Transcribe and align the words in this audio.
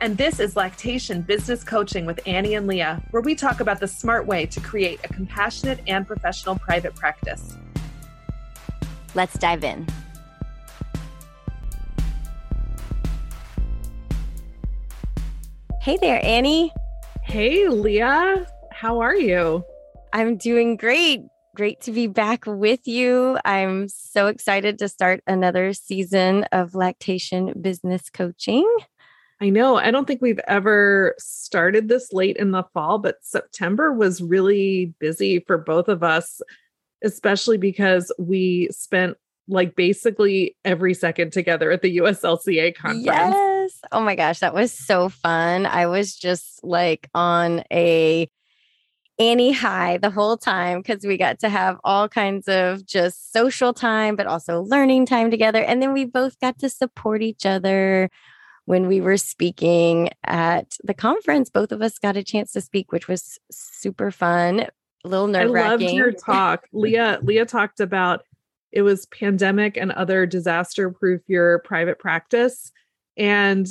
And 0.00 0.16
this 0.16 0.38
is 0.38 0.54
Lactation 0.54 1.22
Business 1.22 1.64
Coaching 1.64 2.06
with 2.06 2.20
Annie 2.24 2.54
and 2.54 2.68
Leah, 2.68 3.02
where 3.10 3.20
we 3.20 3.34
talk 3.34 3.58
about 3.58 3.80
the 3.80 3.88
smart 3.88 4.26
way 4.26 4.46
to 4.46 4.60
create 4.60 5.00
a 5.02 5.08
compassionate 5.08 5.80
and 5.88 6.06
professional 6.06 6.56
private 6.56 6.94
practice. 6.94 7.56
Let's 9.16 9.36
dive 9.36 9.64
in. 9.64 9.88
Hey 15.80 15.98
there, 16.00 16.24
Annie. 16.24 16.72
Hey, 17.24 17.66
Leah. 17.66 18.46
How 18.70 19.00
are 19.00 19.16
you? 19.16 19.64
I'm 20.12 20.36
doing 20.36 20.76
great. 20.76 21.22
Great 21.56 21.80
to 21.82 21.90
be 21.90 22.06
back 22.06 22.44
with 22.46 22.86
you. 22.86 23.36
I'm 23.44 23.88
so 23.88 24.28
excited 24.28 24.78
to 24.78 24.88
start 24.88 25.24
another 25.26 25.72
season 25.72 26.44
of 26.52 26.76
lactation 26.76 27.52
business 27.60 28.10
coaching. 28.10 28.64
I 29.40 29.50
know. 29.50 29.76
I 29.76 29.90
don't 29.90 30.06
think 30.06 30.20
we've 30.20 30.40
ever 30.48 31.14
started 31.18 31.88
this 31.88 32.12
late 32.12 32.36
in 32.36 32.50
the 32.50 32.64
fall, 32.74 32.98
but 32.98 33.16
September 33.22 33.92
was 33.92 34.20
really 34.20 34.94
busy 34.98 35.40
for 35.40 35.58
both 35.58 35.88
of 35.88 36.02
us, 36.02 36.42
especially 37.04 37.56
because 37.56 38.12
we 38.18 38.68
spent 38.72 39.16
like 39.46 39.76
basically 39.76 40.56
every 40.64 40.92
second 40.92 41.32
together 41.32 41.70
at 41.70 41.82
the 41.82 41.98
USLCA 41.98 42.74
conference. 42.74 43.04
Yes. 43.06 43.80
Oh 43.92 44.00
my 44.00 44.14
gosh, 44.14 44.40
that 44.40 44.54
was 44.54 44.72
so 44.72 45.08
fun. 45.08 45.66
I 45.66 45.86
was 45.86 46.16
just 46.16 46.62
like 46.64 47.08
on 47.14 47.62
a 47.72 48.28
Annie 49.20 49.52
high 49.52 49.98
the 49.98 50.10
whole 50.10 50.36
time 50.36 50.80
because 50.80 51.04
we 51.04 51.16
got 51.16 51.40
to 51.40 51.48
have 51.48 51.78
all 51.82 52.08
kinds 52.08 52.48
of 52.48 52.86
just 52.86 53.32
social 53.32 53.72
time, 53.72 54.16
but 54.16 54.26
also 54.26 54.62
learning 54.62 55.06
time 55.06 55.30
together. 55.30 55.62
And 55.62 55.82
then 55.82 55.92
we 55.92 56.04
both 56.04 56.38
got 56.40 56.58
to 56.60 56.68
support 56.68 57.22
each 57.22 57.44
other 57.44 58.10
when 58.68 58.86
we 58.86 59.00
were 59.00 59.16
speaking 59.16 60.10
at 60.24 60.76
the 60.84 60.92
conference. 60.92 61.48
Both 61.48 61.72
of 61.72 61.80
us 61.80 61.98
got 61.98 62.18
a 62.18 62.22
chance 62.22 62.52
to 62.52 62.60
speak, 62.60 62.92
which 62.92 63.08
was 63.08 63.38
super 63.50 64.10
fun. 64.10 64.60
A 64.60 65.08
little 65.08 65.26
nerve 65.26 65.50
wracking. 65.50 65.68
I 65.68 65.70
loved 65.70 65.96
your 65.96 66.12
talk. 66.12 66.66
Leah, 66.72 67.18
Leah 67.22 67.46
talked 67.46 67.80
about 67.80 68.24
it 68.70 68.82
was 68.82 69.06
pandemic 69.06 69.78
and 69.78 69.90
other 69.92 70.26
disaster 70.26 70.90
proof 70.90 71.22
your 71.28 71.60
private 71.60 71.98
practice. 71.98 72.70
And 73.16 73.66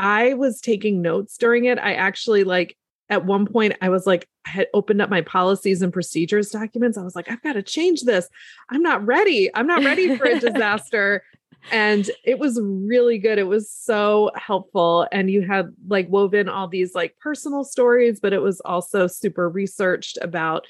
I 0.00 0.34
was 0.34 0.60
taking 0.60 1.00
notes 1.00 1.38
during 1.38 1.66
it. 1.66 1.78
I 1.78 1.94
actually 1.94 2.42
like 2.42 2.76
at 3.10 3.24
one 3.24 3.46
point 3.46 3.74
I 3.80 3.88
was 3.88 4.06
like, 4.06 4.28
I 4.46 4.50
had 4.50 4.66
opened 4.74 5.02
up 5.02 5.10
my 5.10 5.20
policies 5.20 5.82
and 5.82 5.92
procedures 5.92 6.50
documents. 6.50 6.96
I 6.98 7.02
was 7.02 7.14
like, 7.14 7.30
I've 7.30 7.42
got 7.42 7.54
to 7.54 7.62
change 7.62 8.02
this. 8.02 8.28
I'm 8.70 8.82
not 8.82 9.04
ready. 9.04 9.54
I'm 9.54 9.66
not 9.66 9.84
ready 9.84 10.16
for 10.16 10.24
a 10.24 10.38
disaster. 10.40 11.22
and 11.72 12.10
it 12.24 12.38
was 12.38 12.60
really 12.62 13.18
good. 13.18 13.38
It 13.38 13.46
was 13.46 13.70
so 13.70 14.30
helpful. 14.36 15.06
And 15.12 15.30
you 15.30 15.42
had 15.42 15.74
like 15.88 16.08
woven 16.08 16.48
all 16.48 16.68
these 16.68 16.94
like 16.94 17.16
personal 17.18 17.64
stories, 17.64 18.20
but 18.20 18.32
it 18.32 18.42
was 18.42 18.60
also 18.60 19.06
super 19.06 19.48
researched 19.48 20.18
about 20.20 20.66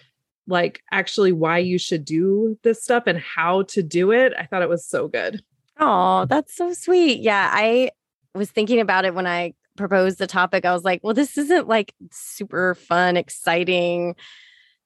like 0.46 0.82
actually 0.92 1.32
why 1.32 1.58
you 1.58 1.78
should 1.78 2.04
do 2.04 2.58
this 2.62 2.82
stuff 2.82 3.04
and 3.06 3.18
how 3.18 3.62
to 3.62 3.82
do 3.82 4.12
it. 4.12 4.32
I 4.38 4.46
thought 4.46 4.62
it 4.62 4.68
was 4.68 4.86
so 4.86 5.08
good. 5.08 5.42
Oh, 5.80 6.26
that's 6.26 6.54
so 6.54 6.72
sweet. 6.72 7.20
Yeah. 7.20 7.50
I 7.52 7.90
was 8.34 8.50
thinking 8.50 8.80
about 8.80 9.04
it 9.04 9.14
when 9.14 9.26
I 9.26 9.54
proposed 9.76 10.18
the 10.18 10.26
topic, 10.26 10.64
I 10.64 10.72
was 10.72 10.84
like, 10.84 11.00
well, 11.02 11.14
this 11.14 11.36
isn't 11.38 11.68
like 11.68 11.94
super 12.10 12.74
fun, 12.74 13.16
exciting 13.16 14.14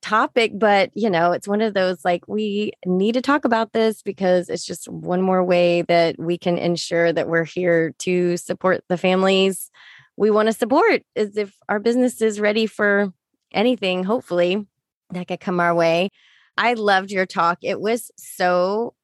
topic, 0.00 0.53
but 0.54 0.91
you 0.94 1.10
know, 1.10 1.32
it's 1.32 1.49
one 1.49 1.60
of 1.60 1.75
those 1.75 2.04
like 2.04 2.26
we 2.28 2.72
need 2.87 3.12
to 3.12 3.21
talk 3.21 3.44
about 3.44 3.72
this 3.72 4.03
because 4.03 4.48
it's 4.48 4.65
just 4.65 4.88
one 4.88 5.22
more 5.22 5.43
way 5.43 5.82
that 5.82 6.16
we 6.19 6.38
can 6.38 6.56
ensure 6.56 7.12
that 7.12 7.28
we're 7.28 7.44
here 7.44 7.94
to 7.98 8.37
support 8.37 8.84
the 8.88 8.97
families 8.97 9.71
we 10.19 10.32
want 10.32 10.47
to 10.48 10.53
support 10.53 11.03
is 11.15 11.37
if 11.37 11.56
our 11.69 11.78
business 11.78 12.21
is 12.21 12.41
ready 12.41 12.66
for 12.66 13.12
anything, 13.53 14.03
hopefully 14.03 14.66
that 15.10 15.28
could 15.28 15.38
come 15.38 15.60
our 15.60 15.72
way. 15.72 16.10
I 16.56 16.75
loved 16.75 17.12
your 17.12 17.25
talk. 17.25 17.59
It 17.62 17.81
was 17.81 18.10
so 18.16 18.94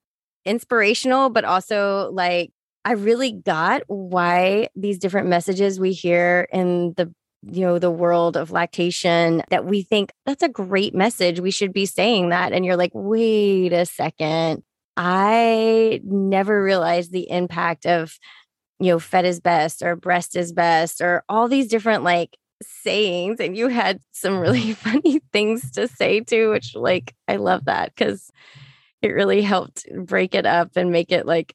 inspirational, 0.44 1.30
but 1.30 1.44
also 1.44 2.10
like 2.12 2.52
I 2.84 2.92
really 2.92 3.32
got 3.32 3.82
why 3.86 4.68
these 4.76 4.98
different 4.98 5.28
messages 5.28 5.80
we 5.80 5.92
hear 5.92 6.46
in 6.52 6.94
the 6.96 7.12
you 7.42 7.60
know 7.60 7.78
the 7.78 7.90
world 7.90 8.36
of 8.36 8.50
lactation 8.50 9.42
that 9.50 9.66
we 9.66 9.82
think 9.82 10.12
that's 10.26 10.42
a 10.42 10.48
great 10.48 10.94
message. 10.94 11.40
We 11.40 11.50
should 11.50 11.72
be 11.72 11.86
saying 11.86 12.30
that. 12.30 12.52
And 12.52 12.64
you're 12.64 12.76
like 12.76 12.92
wait 12.94 13.72
a 13.72 13.86
second. 13.86 14.62
I 14.96 16.00
never 16.04 16.62
realized 16.62 17.12
the 17.12 17.30
impact 17.30 17.86
of 17.86 18.18
you 18.80 18.90
know 18.90 18.98
fed 18.98 19.24
is 19.24 19.40
best 19.40 19.82
or 19.82 19.96
breast 19.96 20.36
is 20.36 20.52
best 20.52 21.00
or 21.00 21.24
all 21.28 21.48
these 21.48 21.68
different 21.68 22.04
like 22.04 22.36
sayings. 22.62 23.40
And 23.40 23.56
you 23.56 23.68
had 23.68 24.00
some 24.12 24.38
really 24.38 24.72
funny 24.74 25.20
things 25.32 25.70
to 25.72 25.88
say 25.88 26.20
too 26.20 26.50
which 26.50 26.74
like 26.74 27.14
i 27.28 27.36
love 27.36 27.64
that 27.66 27.94
cuz 27.96 28.30
it 29.02 29.08
really 29.08 29.42
helped 29.42 29.86
break 29.94 30.34
it 30.34 30.46
up 30.46 30.70
and 30.76 30.90
make 30.90 31.12
it 31.12 31.26
like 31.26 31.54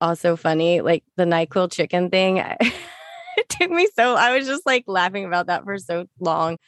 also 0.00 0.36
funny, 0.36 0.80
like 0.80 1.04
the 1.16 1.24
NyQuil 1.24 1.72
chicken 1.72 2.10
thing. 2.10 2.38
it 2.60 3.48
took 3.48 3.70
me 3.70 3.88
so, 3.94 4.14
I 4.14 4.36
was 4.36 4.46
just 4.46 4.66
like 4.66 4.84
laughing 4.86 5.24
about 5.24 5.46
that 5.46 5.64
for 5.64 5.78
so 5.78 6.06
long. 6.20 6.58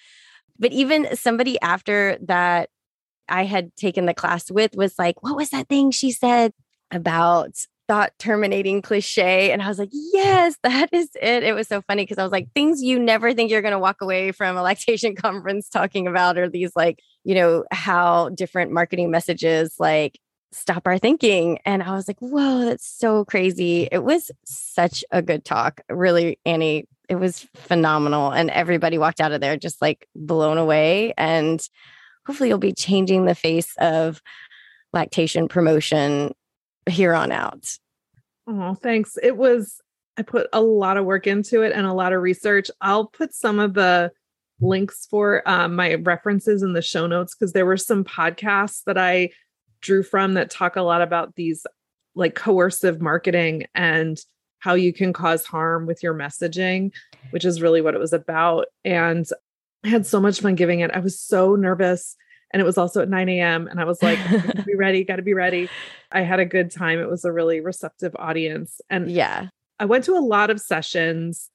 But 0.58 0.72
even 0.72 1.16
somebody 1.16 1.60
after 1.60 2.18
that 2.22 2.68
I 3.28 3.44
had 3.44 3.74
taken 3.76 4.06
the 4.06 4.14
class 4.14 4.50
with 4.50 4.76
was 4.76 4.98
like, 4.98 5.22
what 5.22 5.36
was 5.36 5.50
that 5.50 5.68
thing 5.68 5.90
she 5.90 6.10
said 6.10 6.52
about 6.90 7.56
thought 7.88 8.12
terminating 8.18 8.82
cliche? 8.82 9.52
And 9.52 9.62
I 9.62 9.68
was 9.68 9.78
like, 9.78 9.90
yes, 9.92 10.56
that 10.62 10.92
is 10.92 11.08
it. 11.20 11.44
It 11.44 11.54
was 11.54 11.68
so 11.68 11.80
funny 11.82 12.02
because 12.02 12.18
I 12.18 12.22
was 12.24 12.32
like, 12.32 12.48
things 12.54 12.82
you 12.82 12.98
never 12.98 13.32
think 13.32 13.50
you're 13.50 13.62
going 13.62 13.72
to 13.72 13.78
walk 13.78 14.02
away 14.02 14.32
from 14.32 14.56
a 14.56 14.62
lactation 14.62 15.14
conference 15.16 15.68
talking 15.68 16.06
about 16.06 16.36
are 16.36 16.48
these 16.48 16.72
like, 16.76 16.98
you 17.24 17.34
know, 17.34 17.64
how 17.70 18.28
different 18.30 18.72
marketing 18.72 19.10
messages 19.10 19.76
like 19.78 20.18
stop 20.52 20.86
our 20.86 20.98
thinking. 20.98 21.58
And 21.64 21.82
I 21.82 21.94
was 21.94 22.08
like, 22.08 22.18
whoa, 22.18 22.64
that's 22.64 22.86
so 22.86 23.24
crazy. 23.24 23.88
It 23.90 24.02
was 24.02 24.30
such 24.44 25.04
a 25.10 25.22
good 25.22 25.44
talk. 25.44 25.80
Really, 25.88 26.38
Annie, 26.44 26.86
it 27.08 27.16
was 27.16 27.46
phenomenal. 27.54 28.32
And 28.32 28.50
everybody 28.50 28.98
walked 28.98 29.20
out 29.20 29.32
of 29.32 29.40
there 29.40 29.56
just 29.56 29.80
like 29.80 30.08
blown 30.14 30.58
away. 30.58 31.14
And 31.16 31.66
hopefully, 32.26 32.48
you'll 32.48 32.58
be 32.58 32.72
changing 32.72 33.24
the 33.24 33.34
face 33.34 33.74
of 33.78 34.20
lactation 34.92 35.48
promotion 35.48 36.34
here 36.88 37.14
on 37.14 37.30
out. 37.32 37.76
Oh, 38.46 38.74
thanks. 38.74 39.16
It 39.22 39.36
was, 39.36 39.80
I 40.16 40.22
put 40.22 40.48
a 40.52 40.60
lot 40.60 40.96
of 40.96 41.04
work 41.04 41.26
into 41.26 41.62
it 41.62 41.72
and 41.72 41.86
a 41.86 41.92
lot 41.92 42.12
of 42.12 42.22
research. 42.22 42.70
I'll 42.80 43.06
put 43.06 43.32
some 43.32 43.60
of 43.60 43.74
the 43.74 44.10
links 44.60 45.06
for 45.08 45.48
um, 45.48 45.76
my 45.76 45.94
references 45.94 46.62
in 46.62 46.72
the 46.72 46.82
show 46.82 47.06
notes 47.06 47.34
because 47.34 47.52
there 47.52 47.66
were 47.66 47.76
some 47.76 48.04
podcasts 48.04 48.82
that 48.84 48.98
I 48.98 49.30
drew 49.80 50.02
from 50.02 50.34
that 50.34 50.50
talk 50.50 50.76
a 50.76 50.82
lot 50.82 51.02
about 51.02 51.34
these 51.36 51.66
like 52.14 52.34
coercive 52.34 53.00
marketing 53.00 53.66
and 53.74 54.18
how 54.58 54.74
you 54.74 54.92
can 54.92 55.12
cause 55.12 55.44
harm 55.44 55.86
with 55.86 56.02
your 56.02 56.14
messaging, 56.14 56.92
which 57.30 57.44
is 57.44 57.62
really 57.62 57.80
what 57.80 57.94
it 57.94 58.00
was 58.00 58.12
about. 58.12 58.66
And 58.84 59.26
I 59.84 59.88
had 59.88 60.06
so 60.06 60.20
much 60.20 60.40
fun 60.40 60.54
giving 60.54 60.80
it. 60.80 60.90
I 60.90 61.00
was 61.00 61.18
so 61.18 61.56
nervous. 61.56 62.16
And 62.52 62.60
it 62.60 62.64
was 62.64 62.76
also 62.76 63.00
at 63.00 63.08
9 63.08 63.28
a.m. 63.28 63.68
And 63.68 63.80
I 63.80 63.84
was 63.84 64.02
like, 64.02 64.18
be 64.66 64.74
ready, 64.76 65.04
gotta 65.04 65.22
be 65.22 65.34
ready. 65.34 65.70
I 66.12 66.22
had 66.22 66.40
a 66.40 66.44
good 66.44 66.70
time. 66.70 66.98
It 66.98 67.08
was 67.08 67.24
a 67.24 67.32
really 67.32 67.60
receptive 67.60 68.14
audience. 68.18 68.80
And 68.90 69.10
yeah, 69.10 69.48
I 69.78 69.86
went 69.86 70.04
to 70.04 70.16
a 70.16 70.20
lot 70.20 70.50
of 70.50 70.60
sessions 70.60 71.48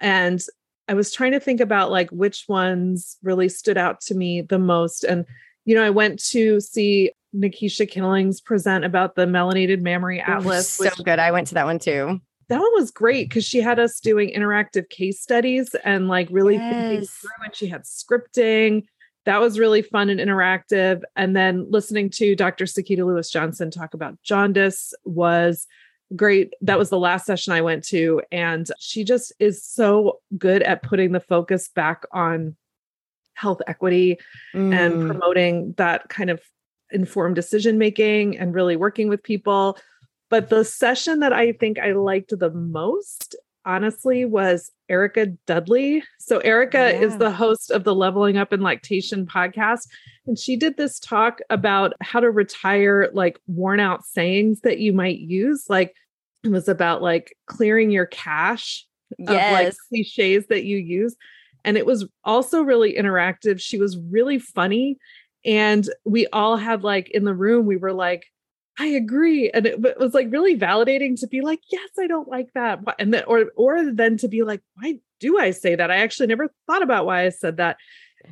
and 0.00 0.40
I 0.88 0.94
was 0.94 1.12
trying 1.12 1.32
to 1.32 1.40
think 1.40 1.60
about 1.60 1.90
like 1.90 2.08
which 2.10 2.46
ones 2.48 3.18
really 3.22 3.48
stood 3.48 3.76
out 3.76 4.00
to 4.02 4.14
me 4.14 4.40
the 4.40 4.58
most. 4.58 5.04
And, 5.04 5.26
you 5.66 5.74
know, 5.74 5.84
I 5.84 5.90
went 5.90 6.22
to 6.30 6.60
see 6.60 7.12
Nekisha 7.34 7.88
Killings 7.88 8.40
present 8.40 8.84
about 8.84 9.14
the 9.14 9.26
melanated 9.26 9.80
mammary 9.80 10.20
atlas. 10.20 10.70
so 10.70 10.84
which, 10.84 11.04
good. 11.04 11.18
I 11.18 11.30
went 11.30 11.48
to 11.48 11.54
that 11.54 11.66
one 11.66 11.78
too. 11.78 12.20
That 12.48 12.60
one 12.60 12.72
was 12.74 12.90
great 12.90 13.28
because 13.28 13.44
she 13.44 13.60
had 13.60 13.78
us 13.78 14.00
doing 14.00 14.32
interactive 14.34 14.88
case 14.88 15.20
studies 15.20 15.74
and 15.84 16.08
like 16.08 16.28
really 16.30 16.54
yes. 16.54 16.72
thinking 16.72 17.06
through, 17.06 17.44
and 17.44 17.54
she 17.54 17.66
had 17.66 17.82
scripting. 17.82 18.84
That 19.26 19.40
was 19.40 19.58
really 19.58 19.82
fun 19.82 20.08
and 20.08 20.18
interactive. 20.18 21.02
And 21.14 21.36
then 21.36 21.66
listening 21.68 22.08
to 22.10 22.34
Dr. 22.34 22.64
Sekeita 22.64 23.04
Lewis 23.04 23.30
Johnson 23.30 23.70
talk 23.70 23.92
about 23.92 24.16
jaundice 24.22 24.94
was 25.04 25.66
great. 26.16 26.54
That 26.62 26.78
was 26.78 26.88
the 26.88 26.98
last 26.98 27.26
session 27.26 27.52
I 27.52 27.60
went 27.60 27.84
to. 27.88 28.22
And 28.32 28.66
she 28.78 29.04
just 29.04 29.32
is 29.38 29.62
so 29.62 30.20
good 30.38 30.62
at 30.62 30.82
putting 30.82 31.12
the 31.12 31.20
focus 31.20 31.68
back 31.68 32.04
on 32.12 32.56
health 33.34 33.60
equity 33.66 34.18
mm. 34.54 34.74
and 34.74 35.06
promoting 35.06 35.74
that 35.76 36.08
kind 36.08 36.30
of 36.30 36.40
informed 36.90 37.34
decision 37.34 37.78
making 37.78 38.38
and 38.38 38.54
really 38.54 38.76
working 38.76 39.08
with 39.08 39.22
people. 39.22 39.78
But 40.30 40.50
the 40.50 40.64
session 40.64 41.20
that 41.20 41.32
I 41.32 41.52
think 41.52 41.78
I 41.78 41.92
liked 41.92 42.38
the 42.38 42.50
most, 42.50 43.34
honestly, 43.64 44.24
was 44.24 44.70
Erica 44.88 45.26
Dudley. 45.46 46.02
So, 46.18 46.38
Erica 46.40 46.78
oh, 46.78 46.88
yeah. 46.88 47.00
is 47.00 47.16
the 47.16 47.30
host 47.30 47.70
of 47.70 47.84
the 47.84 47.94
Leveling 47.94 48.36
Up 48.36 48.52
in 48.52 48.60
Lactation 48.60 49.26
podcast. 49.26 49.88
And 50.26 50.38
she 50.38 50.56
did 50.56 50.76
this 50.76 50.98
talk 50.98 51.40
about 51.48 51.94
how 52.02 52.20
to 52.20 52.30
retire 52.30 53.08
like 53.12 53.38
worn 53.46 53.80
out 53.80 54.04
sayings 54.04 54.60
that 54.60 54.78
you 54.78 54.92
might 54.92 55.18
use. 55.18 55.64
Like, 55.68 55.94
it 56.44 56.50
was 56.50 56.68
about 56.68 57.02
like 57.02 57.34
clearing 57.46 57.90
your 57.90 58.06
cache 58.06 58.86
yes. 59.18 59.28
of 59.30 59.52
like 59.52 59.74
cliches 59.88 60.46
that 60.48 60.64
you 60.64 60.76
use. 60.76 61.16
And 61.64 61.76
it 61.76 61.86
was 61.86 62.06
also 62.24 62.62
really 62.62 62.94
interactive. 62.94 63.60
She 63.60 63.78
was 63.78 63.98
really 63.98 64.38
funny. 64.38 64.98
And 65.44 65.88
we 66.04 66.26
all 66.28 66.56
had 66.56 66.82
like 66.82 67.08
in 67.10 67.24
the 67.24 67.34
room, 67.34 67.66
we 67.66 67.76
were 67.76 67.92
like, 67.92 68.26
I 68.78 68.86
agree. 68.86 69.50
And 69.50 69.66
it, 69.66 69.80
was 69.98 70.14
like 70.14 70.30
really 70.30 70.56
validating 70.56 71.18
to 71.20 71.26
be 71.26 71.40
like, 71.40 71.60
yes, 71.70 71.88
I 71.98 72.06
don't 72.06 72.28
like 72.28 72.52
that. 72.54 72.80
And 72.98 73.12
then, 73.12 73.24
or, 73.26 73.46
or 73.56 73.92
then 73.92 74.16
to 74.18 74.28
be 74.28 74.44
like, 74.44 74.60
why 74.74 75.00
do 75.18 75.38
I 75.38 75.50
say 75.50 75.74
that? 75.74 75.90
I 75.90 75.96
actually 75.96 76.28
never 76.28 76.48
thought 76.66 76.82
about 76.82 77.06
why 77.06 77.24
I 77.24 77.30
said 77.30 77.56
that. 77.56 77.76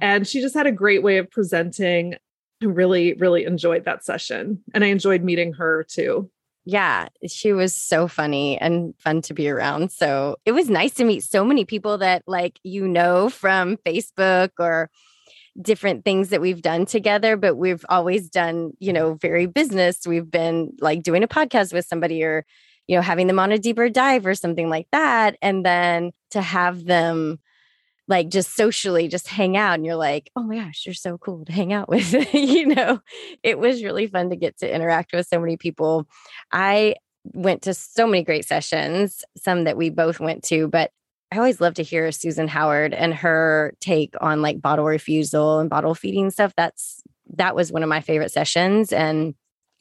And 0.01 0.27
she 0.27 0.41
just 0.41 0.55
had 0.55 0.67
a 0.67 0.73
great 0.73 1.03
way 1.03 1.19
of 1.19 1.31
presenting. 1.31 2.15
I 2.63 2.67
really, 2.67 3.15
really 3.15 3.45
enjoyed 3.45 3.85
that 3.87 4.05
session. 4.05 4.63
And 4.73 4.85
I 4.85 4.89
enjoyed 4.89 5.23
meeting 5.23 5.53
her 5.55 5.85
too 5.85 6.31
yeah, 6.69 7.07
she 7.29 7.53
was 7.53 7.73
so 7.73 8.09
funny 8.09 8.59
and 8.59 8.93
fun 8.99 9.23
to 9.23 9.33
be 9.33 9.49
around. 9.49 9.93
So 9.93 10.37
it 10.45 10.51
was 10.51 10.69
nice 10.69 10.95
to 10.95 11.05
meet 11.05 11.23
so 11.23 11.45
many 11.45 11.65
people 11.65 11.99
that, 11.99 12.25
like, 12.27 12.59
you 12.65 12.89
know, 12.89 13.31
from 13.31 13.77
Facebook 13.79 14.51
or 14.59 14.91
different 15.61 16.05
things 16.05 16.29
that 16.31 16.41
we've 16.41 16.63
done 16.63 16.87
together, 16.87 17.37
but 17.37 17.57
we've 17.57 17.85
always 17.89 18.29
done, 18.29 18.73
you 18.79 18.93
know, 18.93 19.15
very 19.15 19.47
business. 19.47 20.07
We've 20.07 20.31
been 20.31 20.73
like 20.81 21.03
doing 21.03 21.23
a 21.23 21.29
podcast 21.29 21.73
with 21.73 21.87
somebody 21.87 22.23
or, 22.23 22.45
you 22.87 22.97
know, 22.97 23.03
having 23.03 23.27
them 23.27 23.39
on 23.39 23.53
a 23.53 23.59
deeper 23.59 23.89
dive 23.89 24.27
or 24.27 24.35
something 24.35 24.69
like 24.69 24.89
that. 24.93 25.37
And 25.41 25.65
then 25.65 26.13
to 26.31 26.43
have 26.43 26.85
them 26.85 27.39
like 28.09 28.29
just 28.29 28.55
socially 28.55 29.09
just 29.09 29.29
hang 29.29 29.57
out 29.57 29.75
and 29.75 29.85
you're 29.85 29.97
like 29.97 30.31
oh 30.37 30.43
my 30.43 30.57
gosh 30.57 30.85
you're 30.87 30.95
so 30.95 31.19
cool 31.19 31.45
to 31.45 31.53
hang 31.53 31.73
out 31.73 31.89
with 31.89 32.13
you 32.35 32.67
know 32.67 33.01
it 33.43 33.59
was 33.59 33.83
really 33.83 34.07
fun 34.07 34.31
to 34.31 34.37
get 34.37 34.57
to 34.59 34.73
interact 34.73 35.13
with 35.13 35.27
so 35.27 35.41
many 35.41 35.57
people 35.57 36.07
i 36.53 36.95
went 37.33 37.63
to 37.63 37.75
so 37.75 38.07
many 38.07 38.23
great 38.23 38.45
sessions 38.45 39.25
some 39.37 39.65
that 39.65 39.77
we 39.77 39.91
both 39.91 40.21
went 40.21 40.45
to 40.45 40.69
but 40.69 40.93
i 41.37 41.39
always 41.39 41.61
love 41.61 41.75
to 41.75 41.83
hear 41.83 42.11
susan 42.11 42.49
howard 42.49 42.95
and 42.95 43.15
her 43.15 43.75
take 43.81 44.15
on 44.21 44.43
like 44.43 44.61
bottle 44.61 44.87
refusal 44.87 45.59
and 45.59 45.71
bottle 45.71 45.95
feeding 45.95 46.31
stuff. 46.31 46.53
That's 46.57 47.03
that 47.35 47.55
was 47.55 47.71
one 47.71 47.83
of 47.83 47.89
my 47.89 48.01
favorite 48.01 48.33
sessions 48.33 48.93
and 48.93 49.35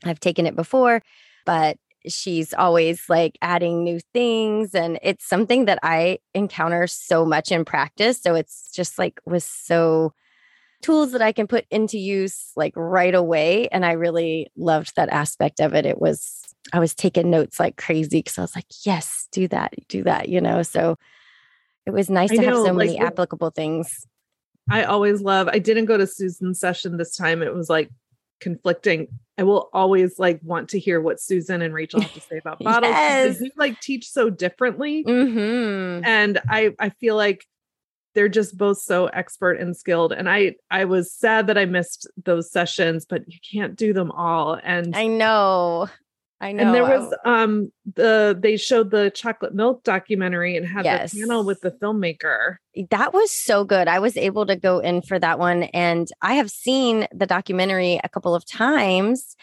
i've 0.04 0.20
taken 0.20 0.46
it 0.46 0.56
before 0.56 1.02
but 1.46 1.78
she's 2.08 2.54
always 2.54 3.04
like 3.10 3.38
adding 3.42 3.84
new 3.84 4.00
things 4.14 4.76
and 4.76 5.00
it's 5.02 5.28
something 5.28 5.66
that 5.66 5.80
I 5.82 6.20
encounter 6.34 6.88
so 6.88 7.26
much 7.26 7.52
in 7.52 7.66
practice 7.66 8.22
so 8.22 8.36
it's 8.36 8.72
just 8.72 9.00
like 9.00 9.20
was 9.26 9.44
so 9.44 10.14
tools 10.82 11.14
that 11.14 11.22
I 11.22 11.32
can 11.32 11.48
put 11.48 11.66
into 11.72 11.98
use 11.98 12.52
like 12.56 12.74
right 12.76 13.16
away 13.16 13.68
and 13.70 13.86
I 13.86 13.94
really 13.94 14.48
loved 14.56 14.96
that 14.96 15.10
aspect 15.10 15.60
of 15.60 15.74
it. 15.74 15.86
It 15.86 16.00
was 16.00 16.44
I 16.74 16.80
was 16.80 16.94
taking 16.94 17.30
notes 17.30 17.60
like 17.60 17.78
crazy 17.78 18.22
cuz 18.22 18.38
I 18.38 18.42
was 18.42 18.56
like 18.56 18.68
yes 18.86 19.28
do 19.32 19.48
that 19.50 19.74
do 19.88 20.04
that 20.04 20.30
you 20.30 20.42
know? 20.42 20.62
So 20.62 20.98
it 21.86 21.92
was 21.92 22.10
nice 22.10 22.32
I 22.32 22.36
to 22.36 22.42
know, 22.42 22.48
have 22.48 22.56
so 22.58 22.74
like, 22.74 22.88
many 22.88 23.00
applicable 23.00 23.52
things 23.52 24.06
I 24.70 24.84
always 24.84 25.22
love 25.22 25.48
I 25.48 25.60
didn't 25.60 25.86
go 25.86 25.98
to 25.98 26.08
Susan's 26.08 26.60
session 26.60 26.98
this 26.98 27.16
time 27.16 27.42
it 27.42 27.54
was 27.54 27.70
like 27.70 27.90
conflicting. 28.40 29.08
I 29.38 29.44
will 29.44 29.70
always 29.74 30.18
like 30.20 30.40
want 30.44 30.70
to 30.70 30.80
hear 30.80 31.02
what 31.02 31.20
Susan 31.20 31.62
and 31.62 31.74
Rachel 31.74 32.02
have 32.02 32.14
to 32.14 32.22
say 32.22 32.38
about 32.38 32.60
bottles 32.64 32.92
yes. 32.92 33.38
because 33.38 33.58
like 33.58 33.80
teach 33.80 34.10
so 34.10 34.30
differently. 34.30 35.04
Mm-hmm. 35.04 36.06
And 36.06 36.40
I 36.48 36.74
I 36.80 36.90
feel 36.90 37.16
like 37.16 37.46
they're 38.14 38.30
just 38.30 38.58
both 38.58 38.78
so 38.78 39.08
expert 39.08 39.60
and 39.60 39.76
skilled 39.76 40.14
and 40.14 40.30
i 40.30 40.56
i 40.72 40.86
was 40.86 41.12
sad 41.12 41.48
that 41.48 41.58
i 41.58 41.66
missed 41.66 42.08
those 42.24 42.50
sessions 42.50 43.06
but 43.06 43.30
you 43.30 43.38
can't 43.52 43.76
do 43.76 43.92
them 43.92 44.10
all 44.12 44.58
and 44.64 44.96
i 44.96 45.06
know 45.06 45.90
I 46.42 46.52
know. 46.52 46.64
And 46.64 46.76
there 46.76 46.84
was 46.84 47.14
um 47.24 47.72
the 47.96 48.38
they 48.38 48.58
showed 48.58 48.92
the 48.92 49.10
chocolate 49.10 49.56
milk 49.56 49.84
documentary 49.84 50.58
and 50.58 50.66
had 50.66 50.86
yes. 50.86 51.12
the 51.12 51.22
panel 51.22 51.46
with 51.46 51.62
the 51.62 51.72
filmmaker. 51.72 52.58
That 52.92 53.14
was 53.14 53.32
so 53.32 53.64
good. 53.64 53.88
I 53.88 54.00
was 54.00 54.18
able 54.18 54.46
to 54.46 54.56
go 54.56 54.80
in 54.80 55.02
for 55.02 55.18
that 55.18 55.40
one 55.40 55.64
and 55.64 56.08
I 56.22 56.34
have 56.36 56.52
seen 56.52 57.08
the 57.14 57.26
documentary 57.26 58.00
a 58.04 58.10
couple 58.10 58.36
of 58.36 58.46
times 58.46 59.36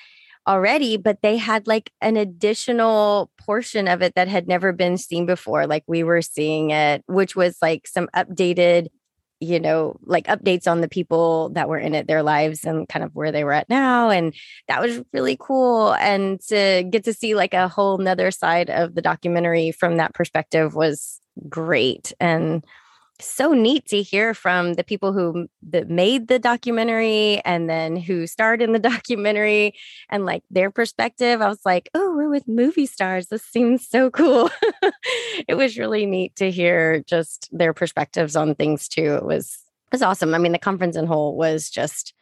already, 0.46 0.96
but 0.96 1.22
they 1.22 1.36
had 1.36 1.66
like 1.66 1.90
an 2.00 2.16
additional 2.16 3.30
portion 3.38 3.88
of 3.88 4.02
it 4.02 4.14
that 4.14 4.28
had 4.28 4.48
never 4.48 4.72
been 4.72 4.98
seen 4.98 5.24
before. 5.24 5.66
Like 5.66 5.84
we 5.86 6.02
were 6.02 6.22
seeing 6.22 6.70
it, 6.70 7.02
which 7.06 7.36
was 7.36 7.56
like 7.62 7.86
some 7.86 8.08
updated 8.14 8.88
you 9.42 9.58
know, 9.58 9.96
like 10.04 10.28
updates 10.28 10.70
on 10.70 10.80
the 10.80 10.88
people 10.88 11.48
that 11.50 11.68
were 11.68 11.78
in 11.78 11.94
it, 11.94 12.06
their 12.06 12.22
lives 12.22 12.64
and 12.64 12.88
kind 12.88 13.04
of 13.04 13.12
where 13.14 13.32
they 13.32 13.42
were 13.42 13.52
at 13.52 13.68
now. 13.68 14.08
And 14.08 14.34
that 14.68 14.80
was 14.80 15.02
really 15.12 15.36
cool. 15.38 15.94
And 15.94 16.40
to 16.42 16.84
get 16.88 17.02
to 17.04 17.12
see 17.12 17.34
like 17.34 17.52
a 17.52 17.66
whole 17.66 17.98
nother 17.98 18.30
side 18.30 18.70
of 18.70 18.94
the 18.94 19.02
documentary 19.02 19.72
from 19.72 19.96
that 19.96 20.14
perspective 20.14 20.76
was 20.76 21.20
great. 21.48 22.12
And 22.20 22.64
so 23.26 23.52
neat 23.52 23.86
to 23.86 24.02
hear 24.02 24.34
from 24.34 24.74
the 24.74 24.84
people 24.84 25.12
who 25.12 25.48
that 25.70 25.88
made 25.88 26.28
the 26.28 26.38
documentary 26.38 27.40
and 27.44 27.68
then 27.68 27.96
who 27.96 28.26
starred 28.26 28.62
in 28.62 28.72
the 28.72 28.78
documentary 28.90 29.74
and 30.10 30.24
like 30.24 30.42
their 30.50 30.70
perspective. 30.70 31.40
I 31.40 31.48
was 31.48 31.60
like, 31.64 31.90
oh, 31.94 32.14
we're 32.16 32.30
with 32.30 32.48
movie 32.48 32.86
stars. 32.86 33.28
This 33.28 33.44
seems 33.44 33.88
so 33.88 34.10
cool. 34.10 34.50
it 35.48 35.56
was 35.56 35.78
really 35.78 36.06
neat 36.06 36.36
to 36.36 36.50
hear 36.50 37.00
just 37.00 37.48
their 37.52 37.72
perspectives 37.72 38.36
on 38.36 38.54
things 38.54 38.88
too. 38.88 39.14
It 39.14 39.24
was 39.24 39.58
it 39.92 39.96
was 39.96 40.02
awesome. 40.02 40.34
I 40.34 40.38
mean, 40.38 40.52
the 40.52 40.58
conference 40.58 40.96
in 40.96 41.06
whole 41.06 41.36
was 41.36 41.68
just 41.68 42.14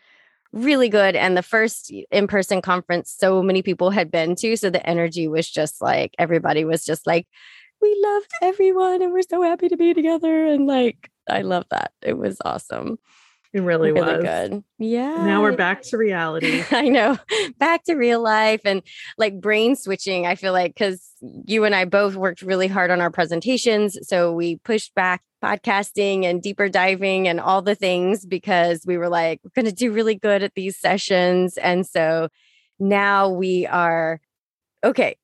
really 0.52 0.88
good 0.88 1.14
and 1.14 1.37
the 1.37 1.42
first 1.42 1.92
in-person 2.11 2.61
conference 2.61 3.14
so 3.16 3.40
many 3.40 3.62
people 3.62 3.90
had 3.90 4.11
been 4.11 4.35
to 4.35 4.57
so 4.57 4.69
the 4.69 4.85
energy 4.85 5.28
was 5.28 5.49
just 5.49 5.80
like 5.80 6.12
everybody 6.19 6.64
was 6.64 6.85
just 6.85 7.07
like 7.07 7.28
we 7.81 8.01
love 8.03 8.23
everyone 8.43 9.03
and 9.03 9.13
we're 9.13 9.23
so 9.23 9.43
happy 9.43 9.69
to 9.69 9.77
be 9.77 9.95
together. 9.95 10.47
And 10.47 10.67
like, 10.67 11.11
I 11.29 11.43
love 11.43 11.65
that. 11.71 11.93
It 12.03 12.19
was 12.19 12.39
awesome. 12.45 12.99
It 13.53 13.63
really, 13.63 13.91
really 13.91 14.19
was 14.19 14.23
good. 14.23 14.65
Yeah. 14.79 15.25
Now 15.25 15.43
we're 15.43 15.57
back 15.57 15.83
to 15.83 15.97
reality. 15.97 16.63
I 16.71 16.89
know. 16.89 17.19
Back 17.59 17.83
to 17.85 17.95
real 17.95 18.23
life 18.23 18.61
and 18.65 18.83
like 19.19 19.41
brain 19.41 19.75
switching. 19.75 20.25
I 20.25 20.37
feel 20.37 20.53
like 20.53 20.75
because 20.75 21.05
you 21.21 21.65
and 21.65 21.75
I 21.75 21.85
both 21.85 22.15
worked 22.15 22.43
really 22.43 22.69
hard 22.69 22.93
on 22.93 23.01
our 23.01 23.11
presentations. 23.11 23.99
So 24.03 24.33
we 24.33 24.57
pushed 24.57 24.95
back 24.95 25.23
podcasting 25.43 26.25
and 26.25 26.43
deeper 26.43 26.69
diving 26.69 27.27
and 27.27 27.41
all 27.41 27.61
the 27.61 27.75
things 27.75 28.25
because 28.25 28.83
we 28.87 28.97
were 28.97 29.09
like, 29.09 29.41
we're 29.43 29.63
going 29.63 29.67
to 29.67 29.77
do 29.77 29.91
really 29.91 30.15
good 30.15 30.45
at 30.45 30.55
these 30.55 30.79
sessions. 30.79 31.57
And 31.57 31.85
so 31.85 32.29
now 32.79 33.31
we 33.31 33.67
are 33.67 34.21
okay, 34.85 35.17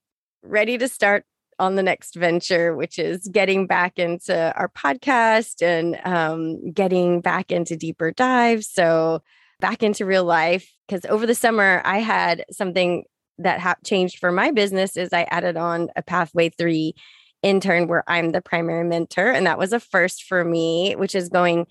ready 0.42 0.78
to 0.78 0.88
start 0.88 1.24
on 1.58 1.74
the 1.74 1.82
next 1.82 2.14
venture, 2.14 2.74
which 2.74 2.98
is 2.98 3.28
getting 3.28 3.66
back 3.66 3.98
into 3.98 4.54
our 4.56 4.68
podcast 4.68 5.62
and 5.62 5.98
um, 6.04 6.70
getting 6.72 7.20
back 7.20 7.50
into 7.50 7.76
deeper 7.76 8.10
dives. 8.12 8.68
So, 8.70 9.22
back 9.60 9.82
into 9.82 10.04
real 10.04 10.24
life. 10.24 10.70
Because 10.86 11.04
over 11.06 11.26
the 11.26 11.34
summer, 11.34 11.82
I 11.84 11.98
had 11.98 12.44
something 12.50 13.04
that 13.38 13.60
ha- 13.60 13.76
changed 13.84 14.18
for 14.18 14.32
my 14.32 14.50
business 14.50 14.96
is 14.96 15.12
I 15.12 15.22
added 15.30 15.56
on 15.56 15.88
a 15.96 16.02
Pathway 16.02 16.50
3 16.50 16.94
intern 17.42 17.86
where 17.86 18.04
I'm 18.06 18.32
the 18.32 18.40
primary 18.40 18.84
mentor. 18.84 19.30
And 19.30 19.46
that 19.46 19.58
was 19.58 19.72
a 19.72 19.80
first 19.80 20.24
for 20.24 20.44
me, 20.44 20.94
which 20.96 21.14
is 21.14 21.28
going 21.28 21.66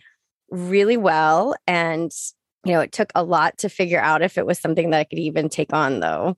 really 0.49 0.97
well. 0.97 1.55
And, 1.67 2.11
you 2.63 2.73
know, 2.73 2.81
it 2.81 2.91
took 2.91 3.11
a 3.15 3.23
lot 3.23 3.57
to 3.59 3.69
figure 3.69 3.99
out 3.99 4.21
if 4.21 4.37
it 4.37 4.45
was 4.45 4.59
something 4.59 4.91
that 4.91 4.99
I 4.99 5.03
could 5.05 5.19
even 5.19 5.49
take 5.49 5.73
on, 5.73 5.99
though. 5.99 6.37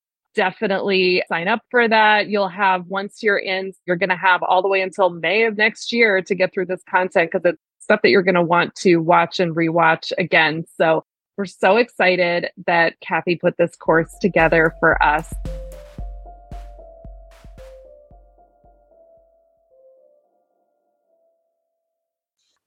definitely 0.35 1.23
sign 1.27 1.47
up 1.47 1.61
for 1.69 1.87
that. 1.87 2.27
You'll 2.27 2.47
have, 2.47 2.87
once 2.87 3.21
you're 3.21 3.37
in, 3.37 3.73
you're 3.85 3.95
going 3.95 4.09
to 4.09 4.15
have 4.15 4.43
all 4.43 4.61
the 4.61 4.67
way 4.67 4.81
until 4.81 5.09
May 5.09 5.43
of 5.43 5.57
next 5.57 5.91
year 5.91 6.21
to 6.21 6.35
get 6.35 6.53
through 6.53 6.65
this 6.67 6.83
content 6.89 7.31
because 7.31 7.53
it's 7.53 7.61
stuff 7.79 8.01
that 8.03 8.09
you're 8.09 8.21
going 8.21 8.35
to 8.35 8.41
want 8.41 8.75
to 8.75 8.97
watch 8.97 9.39
and 9.39 9.55
rewatch 9.55 10.11
again. 10.17 10.65
So 10.77 11.03
we're 11.37 11.45
so 11.45 11.77
excited 11.77 12.49
that 12.67 12.99
Kathy 13.01 13.35
put 13.35 13.57
this 13.57 13.75
course 13.75 14.13
together 14.21 14.73
for 14.79 15.01
us. 15.01 15.33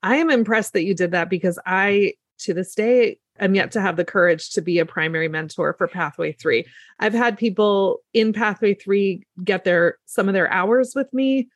I 0.02 0.16
am 0.16 0.30
impressed 0.30 0.74
that 0.74 0.84
you 0.84 0.94
did 0.94 1.12
that 1.12 1.30
because 1.30 1.58
I, 1.64 2.14
to 2.40 2.52
this 2.52 2.74
day, 2.74 3.18
am 3.38 3.54
yet 3.54 3.72
to 3.72 3.80
have 3.80 3.96
the 3.96 4.04
courage 4.04 4.50
to 4.50 4.60
be 4.60 4.78
a 4.78 4.86
primary 4.86 5.28
mentor 5.28 5.74
for 5.74 5.88
Pathway 5.88 6.32
3. 6.32 6.64
I've 6.98 7.14
had 7.14 7.38
people 7.38 8.00
in 8.12 8.32
Pathway 8.32 8.74
3 8.74 9.22
get 9.42 9.64
their 9.64 9.98
some 10.06 10.28
of 10.28 10.34
their 10.34 10.50
hours 10.50 10.92
with 10.94 11.12
me 11.12 11.48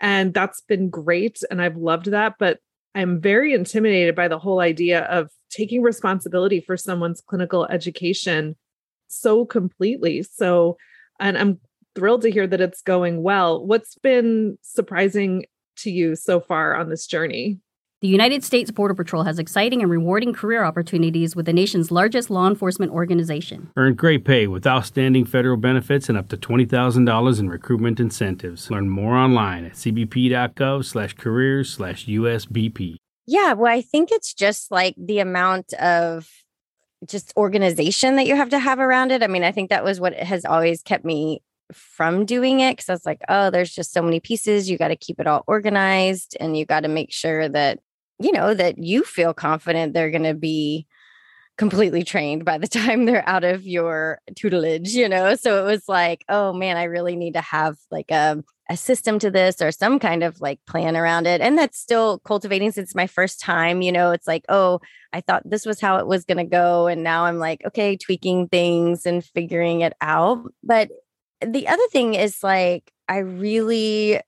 and 0.00 0.34
that's 0.34 0.60
been 0.62 0.90
great 0.90 1.40
and 1.50 1.60
I've 1.60 1.76
loved 1.76 2.06
that, 2.06 2.34
but 2.38 2.58
I'm 2.94 3.20
very 3.20 3.52
intimidated 3.52 4.14
by 4.14 4.28
the 4.28 4.38
whole 4.38 4.60
idea 4.60 5.02
of 5.04 5.30
taking 5.50 5.82
responsibility 5.82 6.60
for 6.60 6.76
someone's 6.76 7.20
clinical 7.20 7.66
education 7.66 8.56
so 9.08 9.44
completely. 9.44 10.22
So 10.22 10.76
and 11.20 11.36
I'm 11.36 11.60
thrilled 11.94 12.22
to 12.22 12.30
hear 12.30 12.46
that 12.46 12.60
it's 12.60 12.82
going 12.82 13.22
well. 13.22 13.64
What's 13.64 13.96
been 13.96 14.58
surprising 14.62 15.46
to 15.78 15.90
you 15.90 16.16
so 16.16 16.40
far 16.40 16.74
on 16.74 16.88
this 16.88 17.06
journey? 17.06 17.58
The 18.02 18.08
United 18.08 18.44
States 18.44 18.70
Border 18.70 18.92
Patrol 18.92 19.22
has 19.22 19.38
exciting 19.38 19.80
and 19.80 19.90
rewarding 19.90 20.34
career 20.34 20.64
opportunities 20.64 21.34
with 21.34 21.46
the 21.46 21.52
nation's 21.54 21.90
largest 21.90 22.28
law 22.28 22.46
enforcement 22.46 22.92
organization. 22.92 23.70
Earn 23.74 23.94
great 23.94 24.26
pay 24.26 24.46
with 24.46 24.66
outstanding 24.66 25.24
federal 25.24 25.56
benefits 25.56 26.10
and 26.10 26.18
up 26.18 26.28
to 26.28 26.36
$20,000 26.36 27.40
in 27.40 27.48
recruitment 27.48 27.98
incentives. 27.98 28.70
Learn 28.70 28.90
more 28.90 29.16
online 29.16 29.64
at 29.64 29.72
cbp.gov 29.72 30.84
slash 30.84 31.14
careers 31.14 31.70
slash 31.70 32.04
USBP. 32.04 32.96
Yeah, 33.26 33.54
well, 33.54 33.72
I 33.72 33.80
think 33.80 34.12
it's 34.12 34.34
just 34.34 34.70
like 34.70 34.94
the 34.98 35.20
amount 35.20 35.72
of 35.72 36.30
just 37.08 37.32
organization 37.34 38.16
that 38.16 38.26
you 38.26 38.36
have 38.36 38.50
to 38.50 38.58
have 38.58 38.78
around 38.78 39.10
it. 39.10 39.22
I 39.22 39.26
mean, 39.26 39.42
I 39.42 39.52
think 39.52 39.70
that 39.70 39.84
was 39.84 40.00
what 40.00 40.12
has 40.12 40.44
always 40.44 40.82
kept 40.82 41.06
me 41.06 41.40
from 41.72 42.26
doing 42.26 42.60
it 42.60 42.76
because 42.76 42.90
I 42.90 42.92
was 42.92 43.06
like, 43.06 43.22
oh, 43.30 43.48
there's 43.48 43.74
just 43.74 43.94
so 43.94 44.02
many 44.02 44.20
pieces. 44.20 44.68
You 44.68 44.76
got 44.76 44.88
to 44.88 44.96
keep 44.96 45.18
it 45.18 45.26
all 45.26 45.44
organized 45.46 46.36
and 46.38 46.58
you 46.58 46.66
got 46.66 46.80
to 46.80 46.88
make 46.88 47.10
sure 47.10 47.48
that 47.48 47.80
you 48.18 48.32
know, 48.32 48.54
that 48.54 48.78
you 48.78 49.02
feel 49.02 49.34
confident 49.34 49.92
they're 49.92 50.10
going 50.10 50.22
to 50.22 50.34
be 50.34 50.86
completely 51.56 52.04
trained 52.04 52.44
by 52.44 52.58
the 52.58 52.68
time 52.68 53.04
they're 53.04 53.28
out 53.28 53.44
of 53.44 53.66
your 53.66 54.20
tutelage, 54.34 54.94
you 54.94 55.08
know? 55.08 55.34
So 55.34 55.64
it 55.64 55.70
was 55.70 55.84
like, 55.88 56.24
oh 56.28 56.52
man, 56.52 56.76
I 56.76 56.84
really 56.84 57.16
need 57.16 57.34
to 57.34 57.40
have 57.40 57.76
like 57.90 58.10
a, 58.10 58.42
a 58.68 58.76
system 58.76 59.18
to 59.20 59.30
this 59.30 59.62
or 59.62 59.70
some 59.70 59.98
kind 59.98 60.22
of 60.22 60.40
like 60.40 60.60
plan 60.66 60.96
around 60.96 61.26
it. 61.26 61.40
And 61.40 61.56
that's 61.56 61.78
still 61.78 62.18
cultivating 62.20 62.72
since 62.72 62.94
my 62.94 63.06
first 63.06 63.40
time, 63.40 63.80
you 63.80 63.92
know, 63.92 64.10
it's 64.10 64.26
like, 64.26 64.44
oh, 64.48 64.80
I 65.12 65.20
thought 65.20 65.48
this 65.48 65.64
was 65.64 65.80
how 65.80 65.96
it 65.98 66.06
was 66.06 66.24
going 66.24 66.38
to 66.38 66.44
go. 66.44 66.88
And 66.88 67.02
now 67.02 67.24
I'm 67.24 67.38
like, 67.38 67.62
okay, 67.66 67.96
tweaking 67.96 68.48
things 68.48 69.06
and 69.06 69.24
figuring 69.24 69.80
it 69.80 69.94
out. 70.00 70.52
But 70.62 70.90
the 71.40 71.68
other 71.68 71.86
thing 71.92 72.14
is 72.14 72.42
like, 72.42 72.90
I 73.08 73.18
really 73.18 74.20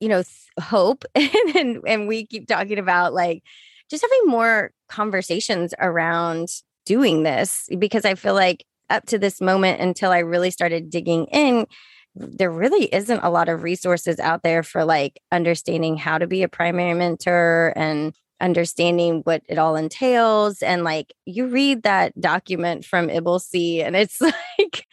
you 0.00 0.08
know 0.08 0.22
hope 0.60 1.04
and 1.14 1.80
and 1.86 2.08
we 2.08 2.26
keep 2.26 2.46
talking 2.46 2.78
about 2.78 3.12
like 3.14 3.42
just 3.90 4.02
having 4.02 4.30
more 4.30 4.72
conversations 4.88 5.74
around 5.78 6.48
doing 6.86 7.22
this 7.22 7.68
because 7.78 8.04
i 8.04 8.14
feel 8.14 8.34
like 8.34 8.64
up 8.90 9.04
to 9.06 9.18
this 9.18 9.40
moment 9.40 9.80
until 9.80 10.10
i 10.10 10.18
really 10.18 10.50
started 10.50 10.90
digging 10.90 11.26
in 11.26 11.66
there 12.14 12.50
really 12.50 12.92
isn't 12.92 13.20
a 13.22 13.30
lot 13.30 13.48
of 13.48 13.62
resources 13.62 14.18
out 14.18 14.42
there 14.42 14.62
for 14.62 14.84
like 14.84 15.20
understanding 15.30 15.96
how 15.96 16.18
to 16.18 16.26
be 16.26 16.42
a 16.42 16.48
primary 16.48 16.94
mentor 16.94 17.72
and 17.76 18.14
understanding 18.40 19.20
what 19.24 19.42
it 19.48 19.58
all 19.58 19.76
entails 19.76 20.62
and 20.62 20.84
like 20.84 21.12
you 21.26 21.46
read 21.46 21.82
that 21.82 22.18
document 22.20 22.84
from 22.84 23.08
IBLCE 23.08 23.84
and 23.84 23.96
it's 23.96 24.20
like 24.58 24.86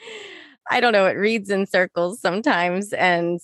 I 0.69 0.79
don't 0.79 0.93
know 0.93 1.05
it 1.05 1.13
reads 1.13 1.49
in 1.49 1.67
circles 1.67 2.19
sometimes 2.19 2.91
and 2.93 3.39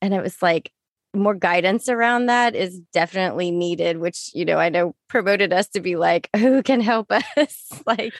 and 0.00 0.14
it 0.14 0.22
was 0.22 0.40
like 0.42 0.72
more 1.14 1.34
guidance 1.34 1.88
around 1.88 2.26
that 2.26 2.54
is 2.54 2.80
definitely 2.92 3.50
needed 3.50 3.98
which 3.98 4.30
you 4.34 4.44
know 4.44 4.58
i 4.58 4.68
know 4.68 4.94
promoted 5.08 5.52
us 5.52 5.68
to 5.68 5.80
be 5.80 5.96
like 5.96 6.28
who 6.36 6.62
can 6.62 6.80
help 6.80 7.10
us? 7.10 7.70
Like 7.86 8.14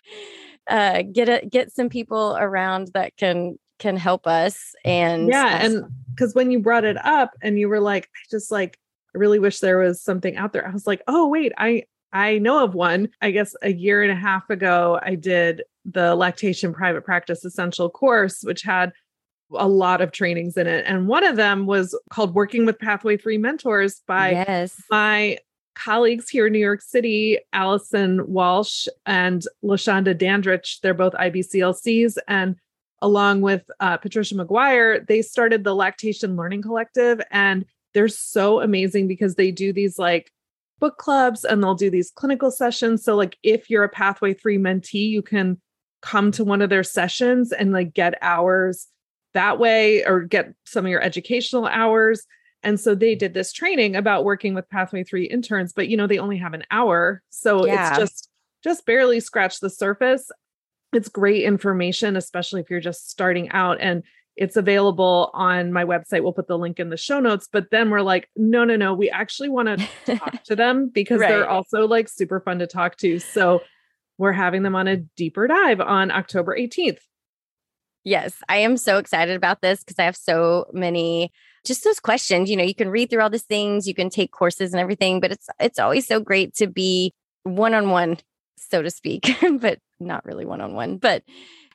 uh 0.69 1.03
get 1.03 1.29
a 1.29 1.47
get 1.47 1.73
some 1.73 1.89
people 1.89 2.37
around 2.39 2.91
that 2.95 3.17
can 3.17 3.59
can 3.79 3.97
help 3.97 4.27
us 4.27 4.75
and 4.85 5.29
yeah 5.29 5.45
uh, 5.45 5.67
and 5.67 5.85
because 6.15 6.35
when 6.35 6.51
you 6.51 6.61
brought 6.61 6.85
it 6.85 6.97
up 7.05 7.33
and 7.43 7.59
you 7.59 7.69
were 7.69 7.81
like 7.81 8.05
i 8.05 8.21
just 8.31 8.51
like 8.51 8.79
i 9.15 9.19
really 9.19 9.39
wish 9.39 9.59
there 9.59 9.79
was 9.79 10.01
something 10.01 10.37
out 10.37 10.53
there 10.53 10.67
i 10.67 10.71
was 10.71 10.87
like 10.87 11.03
oh 11.09 11.27
wait 11.27 11.53
i 11.59 11.83
i 12.13 12.39
know 12.39 12.63
of 12.63 12.75
one. 12.75 13.09
I 13.21 13.31
guess 13.31 13.55
a 13.63 13.73
year 13.73 14.03
and 14.03 14.13
a 14.13 14.17
half 14.17 14.51
ago 14.51 15.01
i 15.03 15.15
did 15.15 15.63
the 15.85 16.15
lactation 16.15 16.73
private 16.73 17.05
practice 17.05 17.45
essential 17.45 17.91
course 17.91 18.43
which 18.43 18.63
had 18.63 18.93
a 19.55 19.69
lot 19.69 20.01
of 20.01 20.13
trainings 20.13 20.57
in 20.57 20.67
it. 20.67 20.85
And 20.87 21.09
one 21.09 21.25
of 21.25 21.37
them 21.37 21.67
was 21.67 21.99
called 22.11 22.35
Working 22.35 22.67
with 22.67 22.79
Pathway 22.79 23.17
3 23.17 23.39
Mentors 23.39 24.01
by 24.07 24.33
yes. 24.33 24.81
my 24.91 25.39
colleagues 25.75 26.29
here 26.29 26.47
in 26.47 26.53
New 26.53 26.59
York 26.59 26.83
City, 26.83 27.39
Allison 27.53 28.27
Walsh 28.27 28.89
and 29.07 29.43
Lashonda 29.65 30.15
Dandrich. 30.15 30.81
They're 30.81 30.95
both 30.95 31.15
IBCLCs. 31.15 32.17
And 32.29 32.57
along 33.01 33.41
with 33.41 33.63
uh, 33.81 33.97
Patricia 33.97 34.35
McGuire, 34.35 35.07
they 35.07 35.23
started 35.23 35.65
the 35.65 35.75
Lactation 35.75 36.37
Learning 36.37 36.63
Collective. 36.63 37.21
And 37.31 37.65
they're 37.95 38.09
so 38.09 38.61
amazing 38.61 39.09
because 39.09 39.35
they 39.35 39.51
do 39.51 39.73
these 39.73 39.99
like 39.99 40.31
book 40.79 40.99
clubs 40.99 41.45
and 41.45 41.63
they'll 41.63 41.75
do 41.75 41.91
these 41.91 42.11
clinical 42.11 42.51
sessions. 42.51 43.05
So, 43.05 43.17
like, 43.17 43.37
if 43.43 43.71
you're 43.71 43.85
a 43.85 43.89
Pathway 43.89 44.35
3 44.35 44.59
mentee, 44.59 45.09
you 45.09 45.23
can 45.23 45.61
come 46.03 46.33
to 46.33 46.45
one 46.45 46.61
of 46.61 46.69
their 46.69 46.83
sessions 46.83 47.53
and 47.53 47.73
like 47.73 47.95
get 47.95 48.19
hours 48.21 48.89
that 49.35 49.59
way 49.59 50.05
or 50.05 50.21
get 50.21 50.55
some 50.65 50.85
of 50.85 50.91
your 50.91 51.03
educational 51.03 51.67
hours. 51.67 52.27
And 52.63 52.79
so 52.79 52.95
they 52.95 53.15
mm. 53.15 53.19
did 53.19 53.35
this 53.35 53.53
training 53.53 53.97
about 53.97 54.25
working 54.25 54.55
with 54.55 54.69
Pathway 54.69 55.05
3 55.05 55.25
interns, 55.25 55.73
but 55.73 55.89
you 55.89 55.97
know, 55.97 56.07
they 56.07 56.19
only 56.19 56.39
have 56.39 56.55
an 56.55 56.65
hour. 56.71 57.23
So 57.31 57.67
yeah. 57.67 57.91
it's 57.91 57.99
just 57.99 58.29
just 58.63 58.87
barely 58.87 59.19
scratched 59.21 59.61
the 59.61 59.71
surface. 59.71 60.31
It's 60.93 61.09
great 61.09 61.43
information, 61.45 62.17
especially 62.17 62.61
if 62.61 62.71
you're 62.71 62.81
just 62.81 63.11
starting 63.11 63.51
out 63.51 63.79
and 63.81 64.05
it's 64.37 64.57
available 64.57 65.31
on 65.35 65.73
my 65.73 65.85
website. 65.85 66.23
We'll 66.23 66.33
put 66.33 66.47
the 66.47 66.59
link 66.59 66.81
in 66.81 66.89
the 66.89 66.97
show 66.97 67.21
notes. 67.21 67.49
But 67.51 67.71
then 67.71 67.91
we're 67.91 68.03
like, 68.03 68.31
no, 68.37 68.65
no, 68.65 68.77
no, 68.77 68.95
we 68.95 69.11
actually 69.11 69.49
want 69.49 69.79
to 69.79 70.17
talk 70.17 70.43
to 70.45 70.57
them 70.57 70.89
because 70.89 71.21
right. 71.21 71.29
they're 71.29 71.49
also 71.49 71.87
like 71.87 72.09
super 72.09 72.41
fun 72.41 72.59
to 72.61 72.67
talk 72.67 72.97
to. 72.99 73.19
So 73.19 73.61
we're 74.19 74.33
having 74.33 74.63
them 74.63 74.77
on 74.77 74.89
a 74.89 74.97
deeper 74.97 75.47
dive 75.47 75.81
on 75.81 76.11
October 76.11 76.57
18th. 76.57 77.01
Yes, 78.05 78.35
I 78.49 78.59
am 78.59 78.77
so 78.77 78.99
excited 78.99 79.37
about 79.37 79.61
this 79.61 79.81
because 79.81 79.99
I 79.99 80.05
have 80.05 80.17
so 80.17 80.67
many 80.73 81.33
just 81.65 81.85
those 81.85 82.01
questions. 82.01 82.51
You 82.51 82.57
know, 82.57 82.65
you 82.65 82.75
can 82.75 82.89
read 82.89 83.11
through 83.11 83.23
all 83.23 83.31
these 83.31 83.45
things, 83.45 83.87
you 83.87 83.95
can 83.95 84.11
take 84.11 84.33
courses 84.33 84.73
and 84.73 84.81
everything, 84.81 85.21
but 85.21 85.31
it's 85.33 85.49
it's 85.61 85.79
always 85.79 86.07
so 86.07 86.21
great 86.21 86.55
to 86.57 86.67
be 86.67 87.15
one-on-one, 87.45 88.19
so 88.59 88.83
to 88.83 88.91
speak, 88.91 89.29
but 89.61 89.79
not 90.01 90.25
really 90.25 90.45
one-on-one, 90.45 90.99
but 90.99 91.23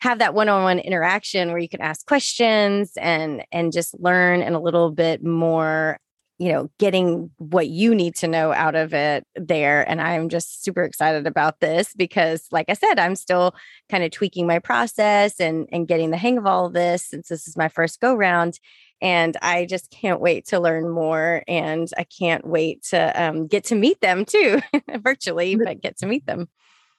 have 0.01 0.19
that 0.19 0.33
one-on-one 0.33 0.79
interaction 0.79 1.49
where 1.49 1.59
you 1.59 1.69
can 1.69 1.81
ask 1.81 2.05
questions 2.05 2.93
and 2.97 3.43
and 3.51 3.71
just 3.71 3.97
learn 3.99 4.41
and 4.41 4.55
a 4.55 4.59
little 4.59 4.91
bit 4.91 5.23
more 5.23 5.99
you 6.39 6.51
know 6.51 6.69
getting 6.77 7.31
what 7.37 7.67
you 7.67 7.95
need 7.95 8.15
to 8.15 8.27
know 8.27 8.53
out 8.53 8.75
of 8.75 8.93
it 8.93 9.25
there 9.35 9.87
and 9.89 10.01
i'm 10.01 10.29
just 10.29 10.63
super 10.63 10.83
excited 10.83 11.25
about 11.25 11.59
this 11.59 11.93
because 11.95 12.47
like 12.51 12.69
i 12.69 12.73
said 12.73 12.99
i'm 12.99 13.15
still 13.15 13.55
kind 13.89 14.03
of 14.03 14.11
tweaking 14.11 14.45
my 14.47 14.59
process 14.59 15.39
and 15.39 15.67
and 15.71 15.87
getting 15.87 16.11
the 16.11 16.17
hang 16.17 16.37
of 16.37 16.45
all 16.45 16.67
of 16.67 16.73
this 16.73 17.05
since 17.05 17.27
this 17.27 17.47
is 17.47 17.57
my 17.57 17.67
first 17.67 17.99
go 17.99 18.13
round 18.13 18.59
and 19.01 19.37
i 19.41 19.65
just 19.65 19.89
can't 19.91 20.21
wait 20.21 20.45
to 20.45 20.59
learn 20.59 20.89
more 20.89 21.43
and 21.47 21.89
i 21.97 22.03
can't 22.03 22.45
wait 22.45 22.83
to 22.83 23.23
um, 23.23 23.47
get 23.47 23.63
to 23.63 23.75
meet 23.75 23.99
them 24.01 24.25
too 24.25 24.61
virtually 24.97 25.55
but 25.55 25.81
get 25.81 25.97
to 25.97 26.05
meet 26.05 26.25
them. 26.25 26.47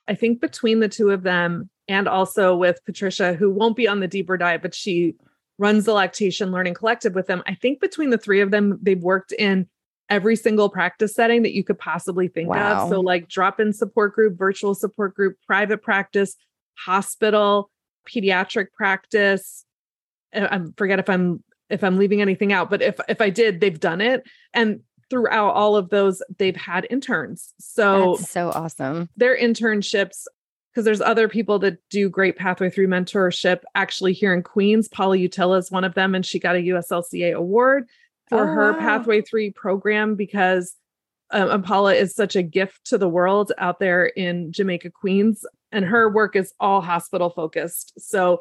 I 0.07 0.15
think 0.15 0.41
between 0.41 0.81
the 0.81 0.89
two 0.89 1.11
of 1.11 1.23
them 1.23 1.69
and 1.87 2.09
also 2.09 2.57
with 2.57 2.85
patricia 2.87 3.35
who 3.35 3.51
won't 3.51 3.77
be 3.77 3.87
on 3.87 4.01
the 4.01 4.09
deeper 4.09 4.37
dive 4.37 4.63
but 4.63 4.75
she 4.75 5.15
runs 5.59 5.85
the 5.85 5.93
lactation 5.93 6.51
learning 6.51 6.75
collective 6.75 7.15
with 7.15 7.27
them. 7.27 7.43
I 7.47 7.55
think 7.55 7.81
between 7.81 8.11
the 8.11 8.19
three 8.19 8.41
of 8.41 8.51
them, 8.51 8.79
they've 8.81 9.03
worked 9.03 9.33
in 9.33 9.69
every 10.09 10.37
single 10.37 10.69
practice 10.71 11.15
setting 11.15 11.43
that 11.43 11.53
you 11.53 11.65
could 11.65 11.79
possibly 11.79 12.29
think 12.29 12.49
wow. 12.49 12.85
of. 12.85 12.91
So, 12.91 13.01
like 13.01 13.29
drop 13.29 13.61
in 13.61 13.73
support 13.73 14.15
group, 14.15 14.39
virtual 14.39 14.75
support 14.75 15.15
group, 15.15 15.37
private 15.47 15.83
practice, 15.83 16.37
hospital, 16.79 17.71
pediatric 18.09 18.69
practice. 18.77 19.65
I 20.33 20.61
forget 20.77 20.99
if 20.99 21.09
I'm 21.09 21.43
if 21.71 21.85
I'm 21.85 21.99
leaving 21.99 22.23
anything 22.23 22.53
out, 22.53 22.71
but 22.71 22.83
if 22.83 22.99
if 23.09 23.21
I 23.21 23.31
did, 23.31 23.61
they've 23.61 23.79
done 23.79 24.01
it. 24.01 24.23
And 24.55 24.81
throughout 25.11 25.55
all 25.55 25.77
of 25.77 25.89
those, 25.89 26.23
they've 26.39 26.57
had 26.57 26.87
interns. 26.91 27.55
So 27.59 28.17
That's 28.17 28.31
so 28.31 28.51
awesome. 28.51 29.09
Their 29.17 29.39
internships 29.39 30.27
because 30.79 30.85
there's 30.85 31.01
other 31.01 31.29
people 31.29 31.59
that 31.59 31.77
do 31.91 32.09
great 32.09 32.37
pathway 32.37 32.71
three 32.71 32.87
mentorship 32.87 33.63
actually 33.75 34.13
here 34.13 34.33
in 34.33 34.45
Queens. 34.45 34.87
Paula 34.87 35.17
Utila 35.17 35.59
is 35.59 35.73
one 35.73 35.83
of 35.83 35.95
them, 35.95 36.15
and 36.15 36.25
she 36.25 36.39
got 36.39 36.55
a 36.55 36.61
USLCA 36.61 37.35
award 37.35 37.89
for 38.29 38.45
oh, 38.45 38.47
her 38.47 38.73
wow. 38.75 38.79
Pathway 38.79 39.23
Three 39.23 39.51
program 39.51 40.15
because 40.15 40.77
um, 41.33 41.65
Paula 41.65 41.95
is 41.95 42.15
such 42.15 42.37
a 42.37 42.45
gift 42.45 42.85
to 42.85 42.97
the 42.97 43.09
world 43.09 43.51
out 43.59 43.81
there 43.81 44.07
in 44.07 44.53
Jamaica, 44.53 44.93
Queens, 44.93 45.45
and 45.73 45.85
her 45.85 46.09
work 46.09 46.37
is 46.37 46.55
all 46.61 46.81
hospital 46.81 47.31
focused. 47.31 47.95
So 47.99 48.41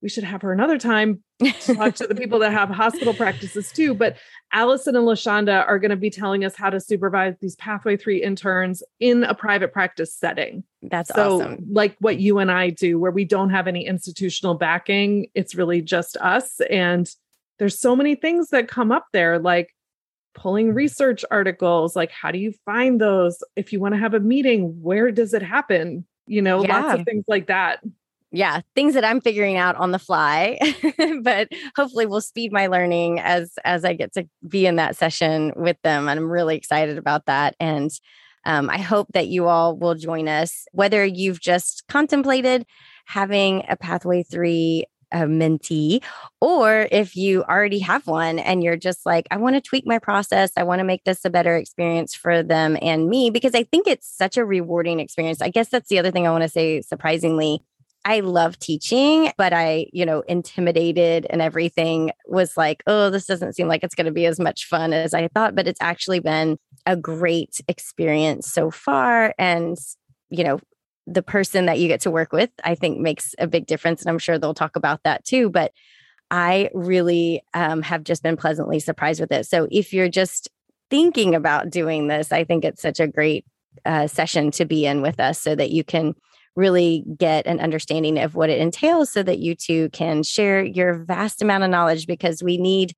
we 0.00 0.08
should 0.08 0.24
have 0.24 0.42
her 0.42 0.52
another 0.52 0.78
time 0.78 1.22
to 1.40 1.74
talk 1.74 1.94
to 1.96 2.06
the 2.06 2.14
people 2.16 2.38
that 2.38 2.52
have 2.52 2.68
hospital 2.68 3.12
practices 3.12 3.72
too. 3.72 3.94
But 3.94 4.16
Allison 4.52 4.94
and 4.94 5.06
Lashonda 5.06 5.66
are 5.66 5.78
going 5.78 5.90
to 5.90 5.96
be 5.96 6.10
telling 6.10 6.44
us 6.44 6.54
how 6.54 6.70
to 6.70 6.80
supervise 6.80 7.34
these 7.40 7.56
Pathway 7.56 7.96
3 7.96 8.22
interns 8.22 8.82
in 9.00 9.24
a 9.24 9.34
private 9.34 9.72
practice 9.72 10.14
setting. 10.14 10.62
That's 10.82 11.12
so, 11.12 11.40
awesome. 11.40 11.66
Like 11.70 11.96
what 11.98 12.18
you 12.20 12.38
and 12.38 12.50
I 12.50 12.70
do, 12.70 12.98
where 12.98 13.10
we 13.10 13.24
don't 13.24 13.50
have 13.50 13.66
any 13.66 13.86
institutional 13.86 14.54
backing, 14.54 15.28
it's 15.34 15.54
really 15.54 15.82
just 15.82 16.16
us. 16.18 16.60
And 16.70 17.10
there's 17.58 17.78
so 17.78 17.96
many 17.96 18.14
things 18.14 18.50
that 18.50 18.68
come 18.68 18.92
up 18.92 19.06
there, 19.12 19.40
like 19.40 19.74
pulling 20.34 20.68
mm-hmm. 20.68 20.76
research 20.76 21.24
articles, 21.30 21.96
like 21.96 22.12
how 22.12 22.30
do 22.30 22.38
you 22.38 22.52
find 22.64 23.00
those? 23.00 23.42
If 23.56 23.72
you 23.72 23.80
want 23.80 23.94
to 23.94 24.00
have 24.00 24.14
a 24.14 24.20
meeting, 24.20 24.80
where 24.80 25.10
does 25.10 25.34
it 25.34 25.42
happen? 25.42 26.06
You 26.26 26.42
know, 26.42 26.62
yeah. 26.62 26.80
lots 26.80 27.00
of 27.00 27.06
things 27.06 27.24
like 27.26 27.48
that 27.48 27.80
yeah, 28.30 28.60
things 28.74 28.94
that 28.94 29.04
I'm 29.04 29.20
figuring 29.20 29.56
out 29.56 29.76
on 29.76 29.92
the 29.92 29.98
fly, 29.98 30.58
but 31.22 31.48
hopefully 31.76 32.06
will 32.06 32.20
speed 32.20 32.52
my 32.52 32.66
learning 32.66 33.20
as 33.20 33.54
as 33.64 33.84
I 33.84 33.94
get 33.94 34.12
to 34.14 34.28
be 34.46 34.66
in 34.66 34.76
that 34.76 34.96
session 34.96 35.52
with 35.56 35.80
them. 35.82 36.08
And 36.08 36.20
I'm 36.20 36.30
really 36.30 36.56
excited 36.56 36.98
about 36.98 37.26
that. 37.26 37.56
And 37.58 37.90
um, 38.44 38.68
I 38.70 38.78
hope 38.78 39.08
that 39.14 39.28
you 39.28 39.46
all 39.46 39.76
will 39.76 39.94
join 39.94 40.28
us, 40.28 40.66
whether 40.72 41.04
you've 41.04 41.40
just 41.40 41.84
contemplated 41.88 42.66
having 43.06 43.64
a 43.68 43.76
Pathway 43.76 44.22
Three 44.22 44.84
a 45.10 45.20
mentee, 45.20 46.02
or 46.42 46.86
if 46.92 47.16
you 47.16 47.42
already 47.44 47.78
have 47.78 48.06
one 48.06 48.38
and 48.38 48.62
you're 48.62 48.76
just 48.76 49.06
like, 49.06 49.26
I 49.30 49.38
want 49.38 49.56
to 49.56 49.62
tweak 49.62 49.86
my 49.86 49.98
process, 49.98 50.50
I 50.54 50.64
want 50.64 50.80
to 50.80 50.84
make 50.84 51.04
this 51.04 51.24
a 51.24 51.30
better 51.30 51.56
experience 51.56 52.14
for 52.14 52.42
them 52.42 52.76
and 52.82 53.08
me, 53.08 53.30
because 53.30 53.54
I 53.54 53.62
think 53.62 53.86
it's 53.86 54.06
such 54.06 54.36
a 54.36 54.44
rewarding 54.44 55.00
experience. 55.00 55.40
I 55.40 55.48
guess 55.48 55.70
that's 55.70 55.88
the 55.88 55.98
other 55.98 56.10
thing 56.10 56.26
I 56.26 56.30
want 56.30 56.42
to 56.42 56.48
say, 56.50 56.82
surprisingly 56.82 57.62
I 58.08 58.20
love 58.20 58.58
teaching, 58.58 59.30
but 59.36 59.52
I, 59.52 59.88
you 59.92 60.06
know, 60.06 60.22
intimidated 60.22 61.26
and 61.28 61.42
everything 61.42 62.10
was 62.26 62.56
like, 62.56 62.82
oh, 62.86 63.10
this 63.10 63.26
doesn't 63.26 63.52
seem 63.52 63.68
like 63.68 63.84
it's 63.84 63.94
going 63.94 64.06
to 64.06 64.12
be 64.12 64.24
as 64.24 64.40
much 64.40 64.64
fun 64.64 64.94
as 64.94 65.12
I 65.12 65.28
thought, 65.28 65.54
but 65.54 65.68
it's 65.68 65.82
actually 65.82 66.20
been 66.20 66.56
a 66.86 66.96
great 66.96 67.60
experience 67.68 68.50
so 68.50 68.70
far. 68.70 69.34
And, 69.38 69.76
you 70.30 70.42
know, 70.42 70.58
the 71.06 71.22
person 71.22 71.66
that 71.66 71.80
you 71.80 71.86
get 71.86 72.00
to 72.00 72.10
work 72.10 72.32
with, 72.32 72.48
I 72.64 72.76
think 72.76 72.98
makes 72.98 73.34
a 73.38 73.46
big 73.46 73.66
difference. 73.66 74.00
And 74.00 74.08
I'm 74.08 74.18
sure 74.18 74.38
they'll 74.38 74.54
talk 74.54 74.76
about 74.76 75.02
that 75.04 75.26
too. 75.26 75.50
But 75.50 75.72
I 76.30 76.70
really 76.72 77.42
um, 77.52 77.82
have 77.82 78.04
just 78.04 78.22
been 78.22 78.38
pleasantly 78.38 78.80
surprised 78.80 79.20
with 79.20 79.32
it. 79.32 79.44
So 79.44 79.68
if 79.70 79.92
you're 79.92 80.08
just 80.08 80.48
thinking 80.88 81.34
about 81.34 81.68
doing 81.68 82.08
this, 82.08 82.32
I 82.32 82.44
think 82.44 82.64
it's 82.64 82.80
such 82.80 83.00
a 83.00 83.06
great 83.06 83.44
uh, 83.84 84.06
session 84.06 84.50
to 84.52 84.64
be 84.64 84.86
in 84.86 85.02
with 85.02 85.20
us 85.20 85.38
so 85.42 85.54
that 85.54 85.72
you 85.72 85.84
can 85.84 86.14
really 86.58 87.04
get 87.16 87.46
an 87.46 87.60
understanding 87.60 88.18
of 88.18 88.34
what 88.34 88.50
it 88.50 88.60
entails 88.60 89.10
so 89.10 89.22
that 89.22 89.38
you 89.38 89.54
two 89.54 89.88
can 89.90 90.24
share 90.24 90.62
your 90.64 90.94
vast 91.04 91.40
amount 91.40 91.62
of 91.62 91.70
knowledge 91.70 92.06
because 92.06 92.42
we 92.42 92.58
need 92.58 92.94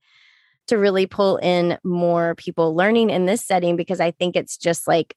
to 0.66 0.79
really 0.79 1.07
pull 1.07 1.37
in 1.37 1.77
more 1.85 2.35
people 2.37 2.75
learning 2.75 3.11
in 3.11 3.27
this 3.27 3.44
setting 3.44 3.77
because 3.77 4.01
I 4.01 4.12
think 4.12 4.35
it's 4.35 4.57
just 4.57 4.88
like 4.88 5.14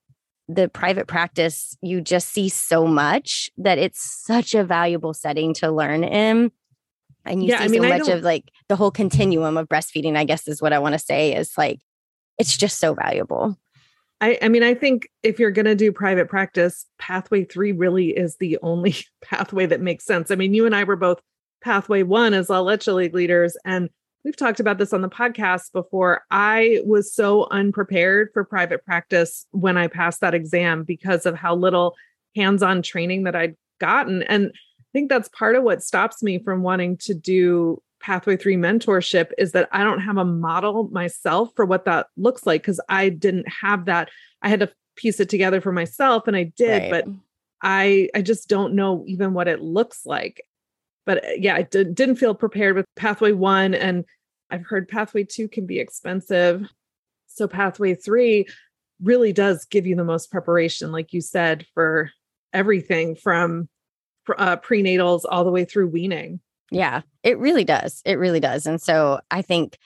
the 0.50 0.68
private 0.68 1.08
practice, 1.08 1.78
you 1.82 2.02
just 2.02 2.30
see 2.30 2.50
so 2.50 2.86
much 2.86 3.50
that 3.58 3.78
it's 3.78 4.02
such 4.26 4.54
a 4.54 4.64
valuable 4.66 5.14
setting 5.14 5.54
to 5.56 5.72
learn 5.72 6.04
in. 6.04 6.52
And 7.26 7.42
you 7.42 7.50
yeah, 7.50 7.60
see 7.60 7.64
I 7.64 7.68
mean, 7.70 7.82
so 7.84 7.90
much 7.90 8.08
of 8.10 8.24
like 8.24 8.50
the 8.68 8.76
whole 8.76 8.92
continuum 8.92 9.56
of 9.56 9.70
breastfeeding, 9.70 10.18
I 10.18 10.26
guess 10.26 10.48
is 10.50 10.62
what 10.62 10.74
I 10.74 10.80
want 10.80 10.94
to 10.94 11.00
say 11.00 11.34
is 11.34 11.54
like, 11.58 11.80
it's 12.38 12.58
just 12.58 12.80
so 12.80 12.94
valuable. 12.94 13.58
I, 14.24 14.38
I 14.42 14.48
mean, 14.48 14.64
I 14.64 14.74
think 14.74 15.10
if 15.22 15.38
you're 15.38 15.52
going 15.52 15.66
to 15.66 15.76
do 15.76 15.92
private 15.92 16.30
practice, 16.30 16.86
pathway 16.98 17.44
three 17.44 17.74
really 17.74 18.12
is 18.12 18.38
the 18.38 18.58
only 18.62 18.96
pathway 19.22 19.66
that 19.66 19.82
makes 19.82 20.06
sense. 20.06 20.32
I 20.32 20.36
mean, 20.36 20.54
you 20.54 20.66
and 20.66 20.74
I 20.74 20.86
were 20.86 20.96
both 20.96 21.20
pathway 21.62 22.04
one 22.04 22.34
as 22.34 22.50
La 22.50 22.62
Leche 22.62 22.88
League 22.88 23.14
leaders, 23.14 23.58
and 23.66 23.90
we've 24.24 24.38
talked 24.38 24.62
about 24.62 24.78
this 24.78 24.94
on 24.94 25.02
the 25.02 25.10
podcast 25.10 25.74
before. 25.74 26.22
I 26.32 26.80
was 26.86 27.14
so 27.14 27.50
unprepared 27.52 28.30
for 28.34 28.46
private 28.46 28.86
practice 28.86 29.46
when 29.52 29.76
I 29.76 29.88
passed 29.88 30.22
that 30.22 30.34
exam 30.34 30.84
because 30.84 31.26
of 31.26 31.36
how 31.36 31.54
little 31.54 31.94
hands 32.34 32.64
on 32.64 32.82
training 32.82 33.24
that 33.24 33.36
I'd 33.36 33.58
gotten. 33.82 34.24
And 34.24 34.54
I 34.54 34.88
think 34.94 35.10
that's 35.10 35.28
part 35.38 35.58
of 35.58 35.64
what 35.64 35.84
stops 35.84 36.24
me 36.24 36.40
from 36.40 36.64
wanting 36.64 36.96
to 37.00 37.14
do 37.14 37.82
pathway 38.04 38.36
3 38.36 38.58
mentorship 38.58 39.32
is 39.38 39.54
that 39.54 39.70
I 39.72 39.84
don't 39.84 40.02
have 40.02 40.18
a 40.18 40.26
model 40.26 40.90
myself 40.90 41.52
for 41.56 41.66
what 41.66 41.86
that 41.86 42.08
looks 42.18 42.46
like 42.46 42.62
because 42.62 42.82
I 42.90 43.10
didn't 43.10 43.48
have 43.48 43.86
that. 43.86 44.10
I 44.42 44.50
had 44.50 44.60
to 44.60 44.72
piece 44.96 45.20
it 45.20 45.30
together 45.30 45.62
for 45.62 45.72
myself 45.72 46.28
and 46.28 46.36
I 46.36 46.44
did, 46.44 46.92
right. 46.92 46.92
but 46.92 47.14
I 47.64 48.10
I 48.14 48.22
just 48.22 48.50
don't 48.50 48.76
know 48.76 49.06
even 49.08 49.34
what 49.34 49.48
it 49.48 49.62
looks 49.62 50.06
like. 50.06 50.46
But 51.06 51.24
uh, 51.24 51.30
yeah, 51.38 51.56
I 51.56 51.64
did, 51.64 51.96
didn't 51.96 52.18
feel 52.18 52.36
prepared 52.36 52.76
with 52.76 52.86
pathway 52.96 53.32
1 53.32 53.74
and 53.74 54.04
I've 54.52 54.66
heard 54.66 54.90
pathway 54.90 55.24
2 55.24 55.48
can 55.48 55.66
be 55.66 55.80
expensive. 55.80 56.68
So 57.28 57.48
pathway 57.48 57.96
3 57.96 58.46
really 59.02 59.32
does 59.32 59.66
give 59.66 59.88
you 59.88 59.96
the 59.96 60.04
most 60.04 60.30
preparation 60.30 60.92
like 60.92 61.14
you 61.14 61.22
said 61.22 61.66
for 61.74 62.12
everything 62.52 63.16
from 63.16 63.70
uh, 64.38 64.58
prenatals 64.58 65.22
all 65.28 65.46
the 65.46 65.52
way 65.52 65.64
through 65.64 65.88
weaning. 65.88 66.42
Yeah, 66.72 67.02
it 67.24 67.38
really 67.38 67.64
does. 67.64 68.02
It 68.06 68.18
really 68.18 68.40
does. 68.40 68.66
And 68.66 68.82
so 68.82 69.20
I 69.32 69.42
think, 69.42 69.78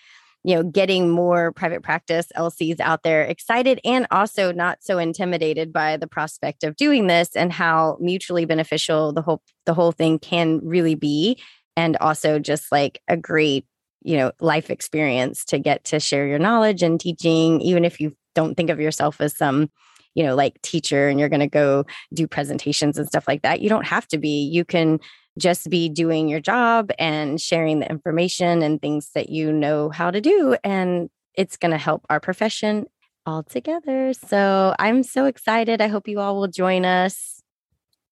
you 0.44 0.56
know, 0.56 0.64
getting 0.64 1.10
more 1.10 1.52
private 1.52 1.84
practice 1.84 2.28
LCs 2.36 2.80
out 2.80 3.04
there 3.04 3.24
excited 3.24 3.80
and 3.84 4.08
also 4.12 4.52
not 4.54 4.78
so 4.82 4.98
intimidated 4.98 5.74
by 5.74 5.98
the 5.98 6.08
prospect 6.08 6.64
of 6.64 6.76
doing 6.78 7.08
this 7.08 7.36
and 7.36 7.52
how 7.52 7.98
mutually 8.00 8.46
beneficial 8.46 9.12
the 9.12 9.22
whole 9.22 9.42
the 9.66 9.74
whole 9.74 9.92
thing 9.92 10.20
can 10.20 10.60
really 10.64 10.96
be 10.96 11.38
and 11.76 11.98
also 11.98 12.40
just 12.40 12.72
like 12.72 13.02
a 13.08 13.18
great, 13.18 13.66
you 14.04 14.16
know, 14.16 14.32
life 14.40 14.70
experience 14.70 15.44
to 15.46 15.60
get 15.60 15.84
to 15.86 16.00
share 16.00 16.28
your 16.28 16.40
knowledge 16.40 16.82
and 16.84 17.00
teaching 17.00 17.60
even 17.62 17.84
if 17.84 18.00
you 18.00 18.16
don't 18.36 18.56
think 18.56 18.70
of 18.70 18.80
yourself 18.80 19.20
as 19.20 19.36
some 19.36 19.70
you 20.18 20.24
know 20.24 20.36
like 20.36 20.62
teacher 20.62 21.08
and 21.08 21.20
you're 21.20 21.30
going 21.30 21.40
to 21.40 21.48
go 21.48 21.86
do 22.14 22.28
presentations 22.28 22.98
and 22.98 23.08
stuff 23.08 23.28
like 23.28 23.44
that 23.44 23.62
you 23.62 23.70
don't 23.70 23.86
have 23.86 24.06
to 24.08 24.18
be 24.18 24.44
you 24.44 24.66
can 24.66 25.00
just 25.38 25.70
be 25.70 25.88
doing 25.88 26.28
your 26.28 26.40
job 26.40 26.92
and 26.98 27.40
sharing 27.40 27.80
the 27.80 27.90
information 27.90 28.62
and 28.62 28.82
things 28.82 29.12
that 29.14 29.30
you 29.30 29.52
know 29.52 29.90
how 29.90 30.12
to 30.12 30.20
do. 30.20 30.58
And 30.64 31.10
it's 31.36 31.58
going 31.58 31.72
to 31.72 31.78
help 31.78 32.06
our 32.10 32.20
profession 32.20 32.88
all 33.26 33.44
together. 33.44 34.14
So 34.14 34.76
I'm 34.80 35.04
so 35.04 35.26
excited. 35.26 35.82
I 35.82 35.88
hope 35.88 36.08
you 36.08 36.20
all 36.20 36.40
will 36.40 36.48
join 36.48 36.86
us. 36.86 37.42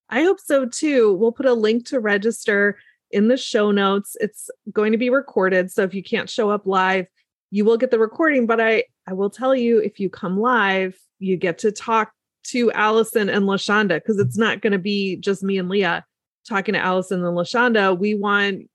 I 0.10 0.22
hope 0.22 0.40
so 0.40 0.68
too. 0.68 1.14
We'll 1.14 1.32
put 1.32 1.48
a 1.48 1.54
link 1.54 1.88
to 1.88 2.00
register 2.00 2.78
in 3.10 3.28
the 3.28 3.38
show 3.38 3.72
notes. 3.72 4.16
It's 4.20 4.50
going 4.72 4.92
to 4.92 4.98
be 4.98 5.10
recorded. 5.10 5.72
So 5.72 5.84
if 5.84 5.94
you 5.94 6.04
can't 6.04 6.30
show 6.30 6.52
up 6.52 6.68
live, 6.68 7.08
you 7.52 7.66
will 7.66 7.78
get 7.78 7.92
the 7.92 8.00
recording. 8.00 8.48
But 8.48 8.62
I, 8.62 8.84
I 9.08 9.14
will 9.14 9.30
tell 9.30 9.56
you 9.56 9.80
if 9.80 10.00
you 10.00 10.10
come 10.10 10.40
live, 10.40 10.98
you 11.20 11.38
get 11.38 11.60
to 11.60 11.72
talk 11.72 12.12
to 12.46 12.72
Allison 12.74 13.30
and 13.30 13.46
LaShonda 13.46 13.96
because 13.96 14.20
it's 14.20 14.38
not 14.38 14.62
going 14.62 14.74
to 14.74 14.80
be 14.80 15.16
just 15.18 15.44
me 15.44 15.58
and 15.58 15.70
Leah 15.70 16.06
talking 16.48 16.74
to 16.74 16.80
Allison 16.80 17.24
and 17.24 17.36
LaShonda. 17.36 17.98
We 17.98 18.14
want 18.14 18.70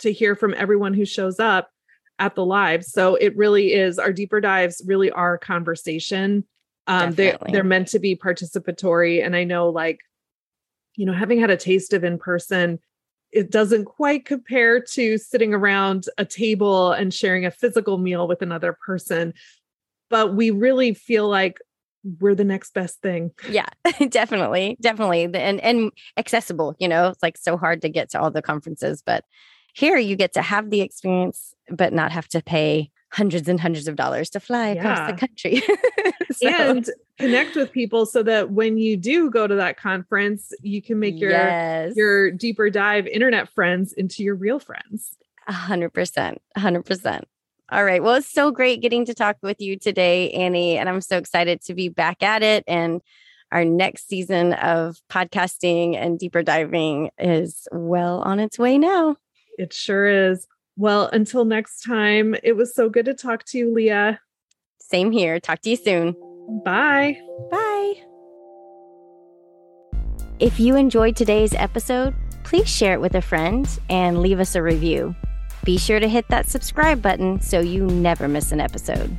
to 0.00 0.12
hear 0.12 0.34
from 0.34 0.54
everyone 0.54 0.94
who 0.94 1.04
shows 1.04 1.40
up 1.40 1.70
at 2.18 2.34
the 2.34 2.44
live. 2.44 2.84
So 2.84 3.14
it 3.14 3.36
really 3.36 3.72
is 3.72 3.98
our 3.98 4.12
deeper 4.12 4.40
dives 4.40 4.82
really 4.84 5.10
are 5.10 5.38
conversation. 5.38 6.44
Um, 6.86 7.12
they 7.12 7.36
they're 7.50 7.64
meant 7.64 7.88
to 7.88 7.98
be 7.98 8.16
participatory. 8.16 9.24
And 9.24 9.36
I 9.36 9.44
know 9.44 9.68
like, 9.68 10.00
you 10.96 11.06
know, 11.06 11.12
having 11.12 11.40
had 11.40 11.50
a 11.50 11.56
taste 11.56 11.92
of 11.92 12.02
in 12.02 12.18
person, 12.18 12.80
it 13.32 13.50
doesn't 13.50 13.84
quite 13.84 14.24
compare 14.24 14.80
to 14.80 15.18
sitting 15.18 15.52
around 15.52 16.06
a 16.16 16.24
table 16.24 16.92
and 16.92 17.12
sharing 17.12 17.44
a 17.44 17.50
physical 17.50 17.98
meal 17.98 18.26
with 18.26 18.42
another 18.42 18.76
person. 18.84 19.34
But 20.10 20.34
we 20.34 20.50
really 20.50 20.94
feel 20.94 21.28
like 21.28 21.58
we're 22.20 22.34
the 22.34 22.44
next 22.44 22.72
best 22.72 23.02
thing. 23.02 23.32
Yeah, 23.48 23.66
definitely. 24.08 24.76
Definitely. 24.80 25.24
And 25.24 25.60
and 25.60 25.90
accessible, 26.16 26.74
you 26.78 26.88
know, 26.88 27.08
it's 27.08 27.22
like 27.22 27.36
so 27.36 27.56
hard 27.56 27.82
to 27.82 27.88
get 27.88 28.10
to 28.10 28.20
all 28.20 28.30
the 28.30 28.42
conferences, 28.42 29.02
but 29.04 29.24
here 29.74 29.98
you 29.98 30.16
get 30.16 30.32
to 30.32 30.42
have 30.42 30.70
the 30.70 30.80
experience 30.80 31.54
but 31.70 31.92
not 31.92 32.12
have 32.12 32.28
to 32.28 32.42
pay 32.42 32.90
hundreds 33.10 33.48
and 33.48 33.60
hundreds 33.60 33.88
of 33.88 33.96
dollars 33.96 34.30
to 34.30 34.40
fly 34.40 34.72
yeah. 34.72 34.80
across 34.80 35.10
the 35.10 35.16
country. 35.16 35.62
so. 36.32 36.48
And 36.48 36.90
connect 37.18 37.56
with 37.56 37.72
people 37.72 38.06
so 38.06 38.22
that 38.22 38.50
when 38.50 38.78
you 38.78 38.96
do 38.96 39.30
go 39.30 39.46
to 39.46 39.54
that 39.56 39.76
conference, 39.76 40.52
you 40.62 40.82
can 40.82 40.98
make 40.98 41.18
your 41.18 41.30
yes. 41.30 41.94
your 41.96 42.30
deeper 42.30 42.70
dive 42.70 43.06
internet 43.06 43.48
friends 43.48 43.92
into 43.92 44.22
your 44.22 44.34
real 44.34 44.58
friends. 44.58 45.16
A 45.46 45.52
hundred 45.52 45.90
percent. 45.90 46.40
A 46.54 46.60
hundred 46.60 46.84
percent. 46.84 47.24
All 47.70 47.84
right. 47.84 48.02
Well, 48.02 48.14
it's 48.14 48.30
so 48.30 48.50
great 48.50 48.80
getting 48.80 49.04
to 49.06 49.14
talk 49.14 49.36
with 49.42 49.60
you 49.60 49.78
today, 49.78 50.30
Annie. 50.30 50.78
And 50.78 50.88
I'm 50.88 51.02
so 51.02 51.18
excited 51.18 51.60
to 51.62 51.74
be 51.74 51.90
back 51.90 52.22
at 52.22 52.42
it. 52.42 52.64
And 52.66 53.02
our 53.52 53.64
next 53.64 54.08
season 54.08 54.54
of 54.54 54.96
podcasting 55.10 55.96
and 55.96 56.18
deeper 56.18 56.42
diving 56.42 57.10
is 57.18 57.68
well 57.70 58.20
on 58.20 58.40
its 58.40 58.58
way 58.58 58.78
now. 58.78 59.16
It 59.58 59.72
sure 59.72 60.30
is. 60.30 60.46
Well, 60.78 61.10
until 61.12 61.44
next 61.44 61.80
time, 61.80 62.36
it 62.44 62.52
was 62.52 62.72
so 62.72 62.88
good 62.88 63.06
to 63.06 63.14
talk 63.14 63.44
to 63.46 63.58
you, 63.58 63.74
Leah. 63.74 64.20
Same 64.78 65.10
here. 65.10 65.40
Talk 65.40 65.60
to 65.62 65.70
you 65.70 65.76
soon. 65.76 66.14
Bye. 66.64 67.18
Bye. 67.50 67.94
If 70.38 70.60
you 70.60 70.76
enjoyed 70.76 71.16
today's 71.16 71.52
episode, 71.52 72.14
please 72.44 72.68
share 72.68 72.92
it 72.92 73.00
with 73.00 73.16
a 73.16 73.20
friend 73.20 73.68
and 73.90 74.22
leave 74.22 74.38
us 74.38 74.54
a 74.54 74.62
review. 74.62 75.16
Be 75.64 75.78
sure 75.78 75.98
to 75.98 76.08
hit 76.08 76.26
that 76.28 76.48
subscribe 76.48 77.02
button 77.02 77.40
so 77.40 77.58
you 77.58 77.84
never 77.84 78.28
miss 78.28 78.52
an 78.52 78.60
episode. 78.60 79.18